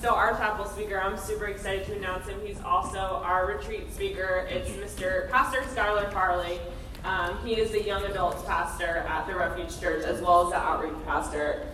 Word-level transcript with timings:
So 0.00 0.14
our 0.14 0.36
chapel 0.36 0.64
speaker, 0.64 1.00
I'm 1.00 1.18
super 1.18 1.46
excited 1.46 1.84
to 1.86 1.96
announce 1.96 2.28
him. 2.28 2.38
He's 2.46 2.60
also 2.60 2.98
our 2.98 3.46
retreat 3.46 3.92
speaker. 3.92 4.46
It's 4.48 4.70
Mr. 4.70 5.28
Pastor 5.28 5.60
Skylar 5.62 6.12
Farley. 6.12 6.60
Um, 7.04 7.44
he 7.44 7.58
is 7.58 7.72
the 7.72 7.82
young 7.82 8.04
adults 8.04 8.44
pastor 8.44 8.98
at 8.98 9.26
the 9.26 9.34
Refuge 9.34 9.80
Church 9.80 10.04
as 10.04 10.20
well 10.20 10.46
as 10.46 10.52
the 10.52 10.56
outreach 10.56 11.04
pastor. 11.04 11.66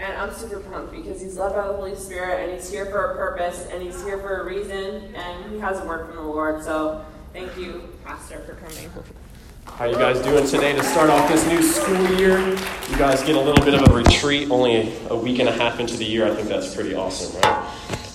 And 0.00 0.16
I'm 0.18 0.34
super 0.34 0.58
pumped 0.58 0.90
because 0.90 1.20
he's 1.20 1.38
led 1.38 1.52
by 1.52 1.68
the 1.68 1.74
Holy 1.74 1.94
Spirit 1.94 2.42
and 2.42 2.52
he's 2.52 2.68
here 2.68 2.86
for 2.86 3.12
a 3.12 3.16
purpose 3.16 3.68
and 3.70 3.80
he's 3.80 4.02
here 4.02 4.18
for 4.18 4.40
a 4.40 4.44
reason 4.44 5.14
and 5.14 5.52
he 5.52 5.60
has 5.60 5.78
a 5.78 5.86
word 5.86 6.06
from 6.06 6.16
the 6.16 6.22
Lord. 6.22 6.64
So 6.64 7.04
thank 7.32 7.56
you, 7.56 7.88
Pastor, 8.04 8.40
for 8.40 8.54
coming. 8.54 8.90
How 9.66 9.86
you 9.86 9.96
guys 9.96 10.22
doing 10.22 10.46
today 10.46 10.72
to 10.72 10.84
start 10.84 11.10
off 11.10 11.28
this 11.28 11.44
new 11.48 11.60
school 11.60 12.12
year? 12.16 12.38
You 12.38 12.96
guys 12.96 13.24
get 13.24 13.34
a 13.34 13.40
little 13.40 13.64
bit 13.64 13.74
of 13.74 13.88
a 13.88 13.92
retreat 13.92 14.48
only 14.48 14.94
a 15.10 15.16
week 15.16 15.40
and 15.40 15.48
a 15.48 15.52
half 15.52 15.80
into 15.80 15.96
the 15.96 16.04
year. 16.04 16.30
I 16.30 16.34
think 16.34 16.48
that's 16.48 16.72
pretty 16.72 16.94
awesome, 16.94 17.40
right? 17.40 17.68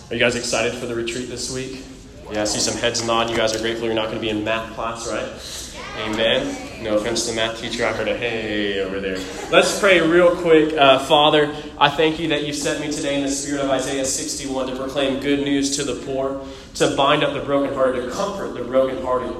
Are 0.09 0.13
you 0.13 0.20
guys 0.20 0.38
excited 0.38 0.73
for 0.73 0.85
the 0.85 0.95
retreat 0.95 1.27
this 1.27 1.54
week? 1.54 1.84
Yeah, 2.31 2.43
I 2.43 2.45
see 2.45 2.59
some 2.59 2.80
heads 2.80 3.05
nod. 3.05 3.30
You 3.30 3.35
guys 3.35 3.54
are 3.54 3.59
grateful 3.59 3.88
you're 3.88 3.93
not 3.93 4.05
going 4.05 4.16
to 4.16 4.21
be 4.21 4.30
in 4.30 4.45
math 4.45 4.73
class, 4.73 5.05
right? 5.09 6.07
Amen. 6.07 6.81
No 6.81 6.95
offense 6.95 7.26
to 7.26 7.31
the 7.31 7.35
math 7.35 7.59
teacher. 7.59 7.85
I 7.85 7.91
heard 7.91 8.07
a 8.07 8.16
hey 8.16 8.79
over 8.79 9.02
there. 9.02 9.18
Let's 9.52 9.77
pray 9.79 9.99
real 9.99 10.34
quick. 10.38 10.73
Uh, 10.77 10.99
Father, 10.99 11.54
I 11.77 11.90
thank 11.90 12.21
you 12.21 12.29
that 12.29 12.45
you 12.45 12.54
sent 12.54 12.79
me 12.79 12.90
today 12.90 13.16
in 13.18 13.23
the 13.23 13.31
spirit 13.31 13.66
of 13.66 13.70
Isaiah 13.70 14.05
61 14.05 14.68
to 14.68 14.77
proclaim 14.77 15.20
good 15.20 15.41
news 15.41 15.76
to 15.76 15.84
the 15.84 15.95
poor, 16.05 16.45
to 16.76 16.95
bind 16.95 17.21
up 17.23 17.34
the 17.34 17.41
brokenhearted, 17.41 18.05
to 18.05 18.12
comfort 18.12 18.54
the 18.54 18.63
brokenhearted. 18.63 19.35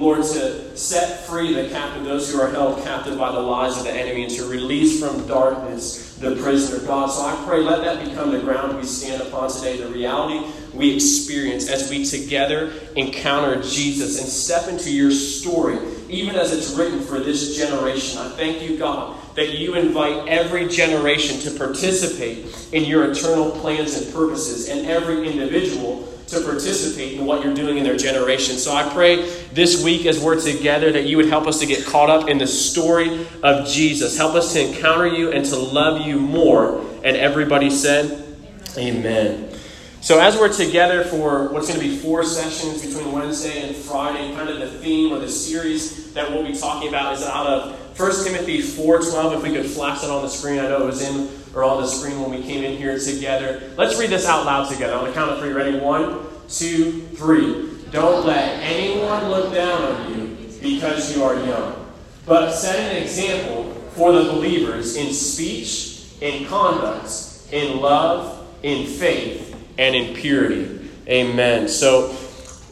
Lord, 0.00 0.22
to 0.22 0.76
set 0.78 1.26
free 1.26 1.52
the 1.52 1.68
captive, 1.68 2.04
those 2.04 2.32
who 2.32 2.40
are 2.40 2.50
held 2.50 2.82
captive 2.82 3.18
by 3.18 3.32
the 3.32 3.40
lies 3.40 3.76
of 3.76 3.84
the 3.84 3.92
enemy, 3.92 4.24
and 4.24 4.32
to 4.32 4.46
release 4.46 4.98
from 4.98 5.26
darkness 5.26 6.16
the 6.16 6.36
prisoner, 6.36 6.84
God. 6.86 7.08
So 7.08 7.22
I 7.22 7.44
pray, 7.46 7.60
let 7.60 7.84
that 7.84 8.04
become 8.04 8.30
the 8.30 8.40
ground 8.40 8.76
we 8.78 8.84
stand 8.84 9.20
upon 9.22 9.50
today, 9.50 9.76
the 9.76 9.88
reality 9.88 10.50
we 10.72 10.94
experience 10.94 11.68
as 11.68 11.90
we 11.90 12.04
together 12.04 12.72
encounter 12.96 13.60
Jesus 13.62 14.20
and 14.20 14.28
step 14.28 14.68
into 14.68 14.90
your 14.90 15.10
story, 15.10 15.78
even 16.08 16.34
as 16.34 16.52
it's 16.52 16.74
written 16.74 17.00
for 17.00 17.20
this 17.20 17.56
generation. 17.56 18.18
I 18.18 18.30
thank 18.30 18.62
you, 18.62 18.78
God, 18.78 19.18
that 19.36 19.58
you 19.58 19.74
invite 19.74 20.28
every 20.28 20.68
generation 20.68 21.40
to 21.40 21.58
participate 21.58 22.46
in 22.72 22.84
your 22.84 23.10
eternal 23.10 23.50
plans 23.50 24.00
and 24.00 24.12
purposes, 24.14 24.68
and 24.68 24.86
every 24.86 25.26
individual 25.26 26.06
to 26.30 26.40
participate 26.42 27.18
in 27.18 27.26
what 27.26 27.44
you're 27.44 27.54
doing 27.54 27.78
in 27.78 27.84
their 27.84 27.96
generation. 27.96 28.56
So 28.56 28.72
I 28.72 28.88
pray 28.92 29.28
this 29.52 29.82
week 29.82 30.06
as 30.06 30.20
we're 30.20 30.40
together 30.40 30.92
that 30.92 31.06
you 31.06 31.16
would 31.16 31.28
help 31.28 31.46
us 31.46 31.58
to 31.58 31.66
get 31.66 31.84
caught 31.84 32.08
up 32.08 32.28
in 32.28 32.38
the 32.38 32.46
story 32.46 33.26
of 33.42 33.66
Jesus. 33.66 34.16
Help 34.16 34.34
us 34.34 34.52
to 34.52 34.68
encounter 34.68 35.08
you 35.08 35.32
and 35.32 35.44
to 35.46 35.56
love 35.56 36.06
you 36.06 36.20
more. 36.20 36.80
And 37.02 37.16
everybody 37.16 37.68
said, 37.68 38.26
Amen. 38.78 39.06
Amen. 39.06 39.50
So, 40.02 40.18
as 40.18 40.36
we're 40.38 40.52
together 40.52 41.04
for 41.04 41.48
what's 41.52 41.68
going 41.68 41.78
to 41.78 41.86
be 41.86 41.94
four 41.94 42.24
sessions 42.24 42.86
between 42.86 43.12
Wednesday 43.12 43.66
and 43.66 43.76
Friday, 43.76 44.34
kind 44.34 44.48
of 44.48 44.58
the 44.58 44.78
theme 44.78 45.12
or 45.12 45.18
the 45.18 45.28
series 45.28 46.14
that 46.14 46.30
we'll 46.30 46.42
be 46.42 46.56
talking 46.56 46.88
about 46.88 47.12
is 47.14 47.22
out 47.22 47.46
of 47.46 47.89
1 48.00 48.24
Timothy 48.24 48.62
4.12. 48.62 49.36
If 49.36 49.42
we 49.42 49.50
could 49.52 49.66
flash 49.66 50.00
that 50.00 50.08
on 50.08 50.22
the 50.22 50.28
screen, 50.28 50.58
I 50.58 50.68
know 50.68 50.84
it 50.84 50.86
was 50.86 51.02
in 51.02 51.28
or 51.54 51.64
on 51.64 51.82
the 51.82 51.86
screen 51.86 52.18
when 52.18 52.30
we 52.30 52.42
came 52.42 52.64
in 52.64 52.78
here 52.78 52.98
together. 52.98 53.70
Let's 53.76 53.98
read 53.98 54.08
this 54.08 54.24
out 54.24 54.46
loud 54.46 54.70
together. 54.70 54.94
On 54.94 55.06
the 55.06 55.12
count 55.12 55.32
of 55.32 55.38
three. 55.38 55.52
Ready? 55.52 55.78
One, 55.78 56.20
two, 56.48 57.02
three. 57.08 57.68
Don't 57.90 58.24
let 58.24 58.58
anyone 58.62 59.28
look 59.28 59.52
down 59.52 59.82
on 59.82 60.14
you 60.14 60.36
because 60.62 61.14
you 61.14 61.22
are 61.24 61.34
young, 61.44 61.92
but 62.24 62.52
set 62.52 62.78
an 62.78 63.02
example 63.02 63.64
for 63.90 64.12
the 64.12 64.24
believers 64.32 64.96
in 64.96 65.12
speech, 65.12 66.06
in 66.22 66.46
conduct, 66.46 67.12
in 67.52 67.80
love, 67.80 68.46
in 68.62 68.86
faith 68.86 69.54
and 69.76 69.94
in 69.94 70.14
purity. 70.14 70.88
Amen. 71.06 71.68
So, 71.68 72.16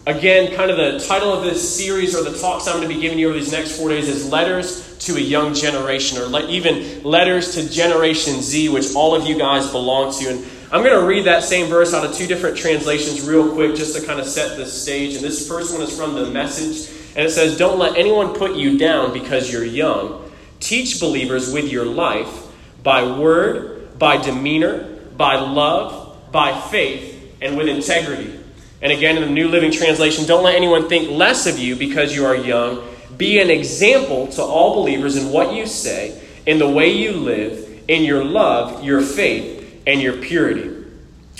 again, 0.06 0.54
kind 0.54 0.70
of 0.70 0.78
the 0.78 1.06
title 1.06 1.34
of 1.34 1.44
this 1.44 1.76
series 1.76 2.16
or 2.16 2.22
the 2.22 2.38
talks 2.38 2.66
I'm 2.66 2.76
going 2.76 2.88
to 2.88 2.94
be 2.94 3.00
giving 3.00 3.18
you 3.18 3.28
over 3.28 3.38
these 3.38 3.52
next 3.52 3.76
four 3.76 3.90
days 3.90 4.08
is 4.08 4.30
Letters 4.30 4.87
to 5.00 5.16
a 5.16 5.20
Young 5.20 5.54
Generation, 5.54 6.18
or 6.18 6.26
le- 6.26 6.48
even 6.48 7.02
Letters 7.02 7.54
to 7.54 7.68
Generation 7.68 8.40
Z, 8.40 8.68
which 8.68 8.94
all 8.94 9.14
of 9.14 9.26
you 9.26 9.38
guys 9.38 9.70
belong 9.70 10.12
to. 10.20 10.30
And 10.30 10.44
I'm 10.72 10.82
going 10.82 10.98
to 10.98 11.06
read 11.06 11.24
that 11.26 11.44
same 11.44 11.68
verse 11.68 11.94
out 11.94 12.04
of 12.04 12.14
two 12.14 12.26
different 12.26 12.56
translations 12.56 13.26
real 13.26 13.52
quick 13.52 13.74
just 13.74 13.96
to 13.96 14.04
kind 14.04 14.20
of 14.20 14.26
set 14.26 14.56
the 14.56 14.66
stage. 14.66 15.14
And 15.14 15.24
this 15.24 15.46
first 15.48 15.72
one 15.72 15.82
is 15.82 15.96
from 15.96 16.14
the 16.14 16.30
message. 16.30 16.94
And 17.16 17.26
it 17.26 17.30
says, 17.30 17.56
Don't 17.56 17.78
let 17.78 17.96
anyone 17.96 18.34
put 18.34 18.56
you 18.56 18.78
down 18.78 19.12
because 19.12 19.52
you're 19.52 19.64
young. 19.64 20.30
Teach 20.60 21.00
believers 21.00 21.52
with 21.52 21.70
your 21.70 21.84
life 21.84 22.46
by 22.82 23.18
word, 23.18 23.98
by 23.98 24.16
demeanor, 24.16 24.98
by 25.16 25.36
love 25.36 26.08
by 26.32 26.58
faith 26.60 27.36
and 27.40 27.56
with 27.56 27.68
integrity. 27.68 28.38
And 28.80 28.92
again, 28.92 29.16
in 29.16 29.22
the 29.22 29.30
New 29.30 29.48
Living 29.48 29.72
Translation, 29.72 30.26
don't 30.26 30.44
let 30.44 30.54
anyone 30.54 30.88
think 30.88 31.10
less 31.10 31.46
of 31.46 31.58
you 31.58 31.74
because 31.74 32.14
you 32.14 32.26
are 32.26 32.36
young. 32.36 32.84
Be 33.16 33.40
an 33.40 33.50
example 33.50 34.26
to 34.28 34.42
all 34.42 34.74
believers 34.74 35.16
in 35.16 35.30
what 35.30 35.54
you 35.54 35.66
say, 35.66 36.22
in 36.46 36.58
the 36.58 36.68
way 36.68 36.90
you 36.92 37.12
live, 37.12 37.82
in 37.88 38.04
your 38.04 38.24
love, 38.24 38.84
your 38.84 39.00
faith, 39.00 39.82
and 39.86 40.00
your 40.00 40.18
purity. 40.18 40.74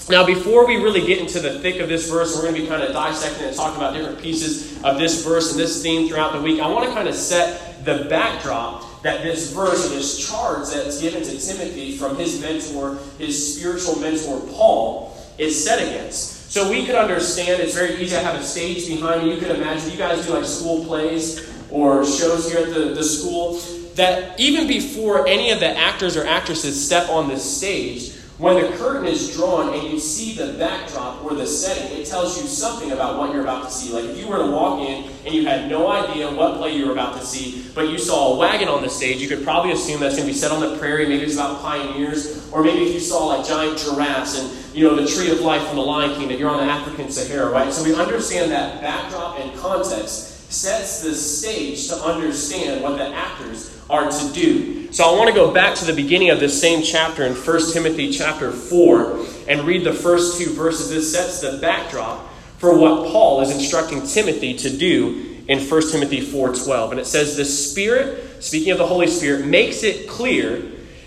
Now, 0.09 0.25
before 0.25 0.67
we 0.67 0.77
really 0.77 1.07
get 1.07 1.19
into 1.19 1.39
the 1.39 1.59
thick 1.59 1.81
of 1.81 1.89
this 1.91 2.11
verse, 2.11 2.35
we're 2.35 2.43
going 2.43 2.55
to 2.55 2.63
be 2.63 2.67
kind 2.67 2.83
of 2.83 2.95
dissecting 2.95 3.47
and 3.47 3.55
talking 3.55 3.77
about 3.77 3.93
different 3.93 4.19
pieces 4.21 4.83
of 4.83 4.99
this 4.99 5.23
verse 5.23 5.51
and 5.51 5.61
this 5.61 5.83
theme 5.83 6.09
throughout 6.09 6.33
the 6.33 6.41
week. 6.41 6.61
I 6.61 6.69
want 6.69 6.89
to 6.89 6.95
kind 6.95 7.09
of 7.09 7.15
set 7.15 7.85
the 7.85 8.07
backdrop 8.09 9.03
that 9.03 9.23
this 9.23 9.53
verse 9.53 9.87
or 9.87 9.91
this 9.91 10.27
charge 10.27 10.71
that's 10.71 11.01
given 11.01 11.23
to 11.23 11.39
Timothy 11.39 11.97
from 11.97 12.17
his 12.17 12.41
mentor, 12.41 12.99
his 13.19 13.57
spiritual 13.57 13.99
mentor, 14.01 14.41
Paul, 14.53 15.15
is 15.37 15.63
set 15.63 15.79
against. 15.79 16.51
So 16.51 16.71
we 16.71 16.87
could 16.87 16.95
understand 16.95 17.61
it's 17.61 17.75
very 17.75 17.95
easy 17.97 18.17
to 18.17 18.21
have 18.21 18.41
a 18.41 18.43
stage 18.43 18.87
behind 18.89 19.27
you. 19.27 19.35
You 19.35 19.39
could 19.39 19.51
imagine, 19.51 19.91
you 19.91 19.99
guys 19.99 20.27
do 20.27 20.33
like 20.33 20.47
school 20.47 20.87
plays 20.87 21.47
or 21.71 22.05
shows 22.05 22.51
here 22.51 22.67
at 22.67 22.75
the, 22.75 22.95
the 22.95 23.05
school, 23.05 23.61
that 23.95 24.39
even 24.39 24.67
before 24.67 25.27
any 25.27 25.51
of 25.51 25.61
the 25.61 25.77
actors 25.77 26.17
or 26.17 26.25
actresses 26.25 26.85
step 26.85 27.09
on 27.09 27.29
the 27.29 27.39
stage, 27.39 28.15
when 28.39 28.63
the 28.63 28.77
curtain 28.77 29.05
is 29.05 29.35
drawn 29.35 29.75
and 29.75 29.83
you 29.83 29.99
see 29.99 30.33
the 30.33 30.57
backdrop 30.57 31.25
or 31.25 31.35
the 31.35 31.45
setting, 31.45 31.99
it 31.99 32.07
tells 32.07 32.41
you 32.41 32.47
something 32.47 32.93
about 32.93 33.19
what 33.19 33.33
you're 33.33 33.43
about 33.43 33.65
to 33.65 33.71
see. 33.71 33.93
Like 33.93 34.05
if 34.05 34.17
you 34.17 34.29
were 34.29 34.39
to 34.39 34.47
walk 34.53 34.89
in 34.89 35.11
and 35.27 35.35
you 35.35 35.45
had 35.45 35.69
no 35.69 35.89
idea 35.91 36.31
what 36.31 36.57
play 36.59 36.77
you 36.77 36.87
were 36.87 36.93
about 36.93 37.19
to 37.19 37.27
see, 37.27 37.69
but 37.75 37.89
you 37.89 37.99
saw 37.99 38.35
a 38.35 38.39
wagon 38.39 38.69
on 38.69 38.83
the 38.83 38.89
stage, 38.89 39.21
you 39.21 39.27
could 39.27 39.43
probably 39.43 39.73
assume 39.73 39.99
that's 39.99 40.15
going 40.15 40.29
to 40.29 40.33
be 40.33 40.39
set 40.39 40.53
on 40.53 40.61
the 40.61 40.79
prairie. 40.79 41.09
Maybe 41.09 41.25
it's 41.25 41.35
about 41.35 41.61
pioneers, 41.61 42.49
or 42.53 42.63
maybe 42.63 42.85
if 42.85 42.95
you 42.95 43.01
saw 43.01 43.27
like 43.27 43.45
giant 43.45 43.77
giraffes 43.77 44.39
and 44.39 44.77
you 44.77 44.85
know 44.85 44.95
the 44.95 45.09
tree 45.09 45.33
of 45.33 45.41
life 45.41 45.67
from 45.67 45.75
the 45.75 45.83
Lion 45.83 46.15
King 46.15 46.29
that 46.29 46.39
you're 46.39 46.49
on 46.49 46.65
the 46.65 46.73
African 46.73 47.11
Sahara, 47.11 47.51
right? 47.51 47.73
So 47.73 47.83
we 47.83 47.93
understand 47.97 48.53
that 48.53 48.81
backdrop 48.81 49.41
and 49.41 49.59
context 49.59 50.38
sets 50.49 51.03
the 51.03 51.15
stage 51.15 51.89
to 51.89 51.97
understand 51.97 52.83
what 52.83 52.97
the 52.97 53.09
actors 53.09 53.79
are 53.91 54.11
to 54.11 54.33
do. 54.33 54.91
So 54.93 55.05
I 55.05 55.17
want 55.17 55.29
to 55.29 55.35
go 55.35 55.53
back 55.53 55.75
to 55.77 55.85
the 55.85 55.93
beginning 55.93 56.31
of 56.31 56.41
this 56.41 56.59
same 56.59 56.83
chapter 56.83 57.25
in 57.25 57.35
1 57.35 57.73
Timothy 57.73 58.11
chapter 58.11 58.51
4 58.51 59.27
and 59.49 59.63
read 59.63 59.85
the 59.85 59.93
first 59.93 60.39
two 60.39 60.51
verses. 60.51 60.91
This 60.91 61.13
sets 61.13 61.41
the 61.41 61.59
backdrop 61.59 62.27
for 62.59 62.77
what 62.77 63.11
Paul 63.11 63.43
is 63.43 63.51
instructing 63.51 64.07
Timothy 64.07 64.55
to 64.55 64.71
do 64.71 65.43
in 65.49 65.61
1 65.61 65.93
Timothy 65.93 66.21
4:12. 66.21 66.91
And 66.91 67.01
it 67.01 67.07
says 67.07 67.37
the 67.37 67.45
Spirit, 67.45 68.43
speaking 68.43 68.73
of 68.73 68.79
the 68.79 68.87
Holy 68.87 69.07
Spirit, 69.07 69.47
makes 69.47 69.83
it 69.83 70.09
clear 70.09 70.63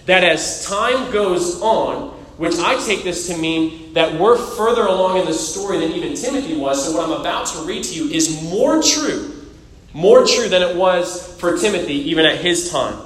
that 0.05 0.23
as 0.23 0.65
time 0.65 1.11
goes 1.11 1.61
on, 1.61 2.09
which 2.37 2.57
I 2.57 2.79
take 2.83 3.03
this 3.03 3.27
to 3.27 3.37
mean 3.37 3.93
that 3.93 4.19
we're 4.19 4.37
further 4.37 4.85
along 4.85 5.19
in 5.19 5.25
the 5.25 5.33
story 5.33 5.79
than 5.79 5.91
even 5.91 6.15
Timothy 6.15 6.55
was. 6.55 6.85
So 6.85 6.95
what 6.95 7.05
I'm 7.05 7.19
about 7.19 7.47
to 7.47 7.59
read 7.59 7.83
to 7.83 7.93
you 7.93 8.09
is 8.09 8.41
more 8.43 8.81
true 8.81 9.30
more 9.93 10.25
true 10.25 10.47
than 10.47 10.61
it 10.61 10.75
was 10.75 11.35
for 11.39 11.57
Timothy, 11.57 12.09
even 12.09 12.25
at 12.25 12.39
his 12.39 12.71
time. 12.71 12.97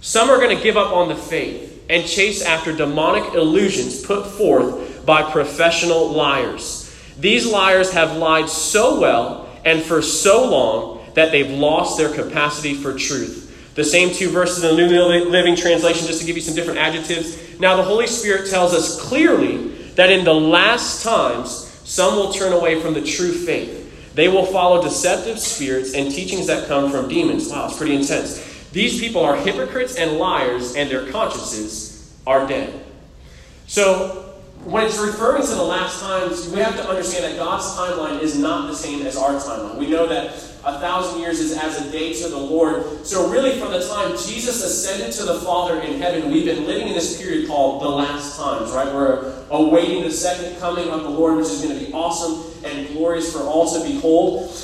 Some 0.00 0.30
are 0.30 0.38
going 0.38 0.56
to 0.56 0.62
give 0.62 0.76
up 0.76 0.92
on 0.92 1.08
the 1.08 1.16
faith 1.16 1.84
and 1.88 2.06
chase 2.06 2.44
after 2.44 2.74
demonic 2.74 3.34
illusions 3.34 4.04
put 4.04 4.26
forth 4.26 5.04
by 5.06 5.30
professional 5.30 6.10
liars. 6.10 6.94
These 7.18 7.46
liars 7.46 7.92
have 7.92 8.16
lied 8.16 8.48
so 8.48 9.00
well 9.00 9.48
and 9.64 9.82
for 9.82 10.02
so 10.02 10.48
long 10.50 11.12
that 11.14 11.30
they've 11.30 11.50
lost 11.50 11.96
their 11.96 12.12
capacity 12.12 12.74
for 12.74 12.98
truth. 12.98 13.72
The 13.74 13.84
same 13.84 14.12
two 14.12 14.30
verses 14.30 14.62
in 14.62 14.76
the 14.76 14.86
New 14.86 15.30
Living 15.30 15.56
Translation, 15.56 16.06
just 16.06 16.20
to 16.20 16.26
give 16.26 16.36
you 16.36 16.42
some 16.42 16.54
different 16.54 16.78
adjectives. 16.78 17.58
Now, 17.60 17.76
the 17.76 17.82
Holy 17.82 18.06
Spirit 18.06 18.50
tells 18.50 18.72
us 18.72 19.00
clearly 19.00 19.68
that 19.94 20.10
in 20.10 20.24
the 20.24 20.34
last 20.34 21.02
times, 21.02 21.50
some 21.84 22.16
will 22.16 22.32
turn 22.32 22.52
away 22.52 22.80
from 22.80 22.94
the 22.94 23.02
true 23.02 23.32
faith 23.32 23.83
they 24.14 24.28
will 24.28 24.46
follow 24.46 24.82
deceptive 24.82 25.38
spirits 25.38 25.92
and 25.94 26.10
teachings 26.10 26.46
that 26.46 26.68
come 26.68 26.90
from 26.90 27.08
demons. 27.08 27.50
Wow, 27.50 27.66
it's 27.66 27.76
pretty 27.76 27.96
intense. 27.96 28.70
These 28.70 29.00
people 29.00 29.22
are 29.22 29.36
hypocrites 29.36 29.96
and 29.96 30.18
liars, 30.18 30.76
and 30.76 30.90
their 30.90 31.10
consciences 31.10 32.12
are 32.26 32.46
dead. 32.46 32.84
So, 33.66 34.20
when 34.64 34.86
it's 34.86 34.98
referring 34.98 35.42
to 35.42 35.54
the 35.54 35.62
last 35.62 36.00
times, 36.00 36.48
we 36.48 36.60
have 36.60 36.76
to 36.76 36.88
understand 36.88 37.24
that 37.24 37.36
God's 37.36 37.66
timeline 37.76 38.20
is 38.22 38.38
not 38.38 38.68
the 38.68 38.74
same 38.74 39.04
as 39.06 39.16
our 39.16 39.32
timeline. 39.32 39.76
We 39.76 39.88
know 39.90 40.06
that 40.06 40.34
a 40.64 40.78
thousand 40.80 41.20
years 41.20 41.38
is 41.38 41.58
as 41.58 41.86
a 41.86 41.90
day 41.92 42.14
to 42.14 42.28
the 42.28 42.38
Lord. 42.38 43.04
So, 43.04 43.28
really, 43.28 43.58
from 43.58 43.72
the 43.72 43.86
time 43.86 44.12
Jesus 44.12 44.64
ascended 44.64 45.12
to 45.14 45.24
the 45.24 45.40
Father 45.40 45.80
in 45.80 46.00
heaven, 46.00 46.30
we've 46.30 46.46
been 46.46 46.66
living 46.66 46.88
in 46.88 46.94
this 46.94 47.20
period 47.20 47.48
called 47.48 47.82
the 47.82 47.88
last 47.88 48.38
times, 48.38 48.70
right? 48.70 48.86
We're 48.86 49.44
awaiting 49.50 50.04
the 50.04 50.10
second 50.10 50.58
coming 50.60 50.88
of 50.88 51.02
the 51.02 51.10
Lord, 51.10 51.36
which 51.36 51.46
is 51.46 51.60
going 51.60 51.78
to 51.78 51.84
be 51.84 51.92
awesome 51.92 52.53
and 52.64 52.88
glorious 52.88 53.32
for 53.32 53.40
all 53.40 53.72
to 53.72 53.84
behold. 53.84 54.54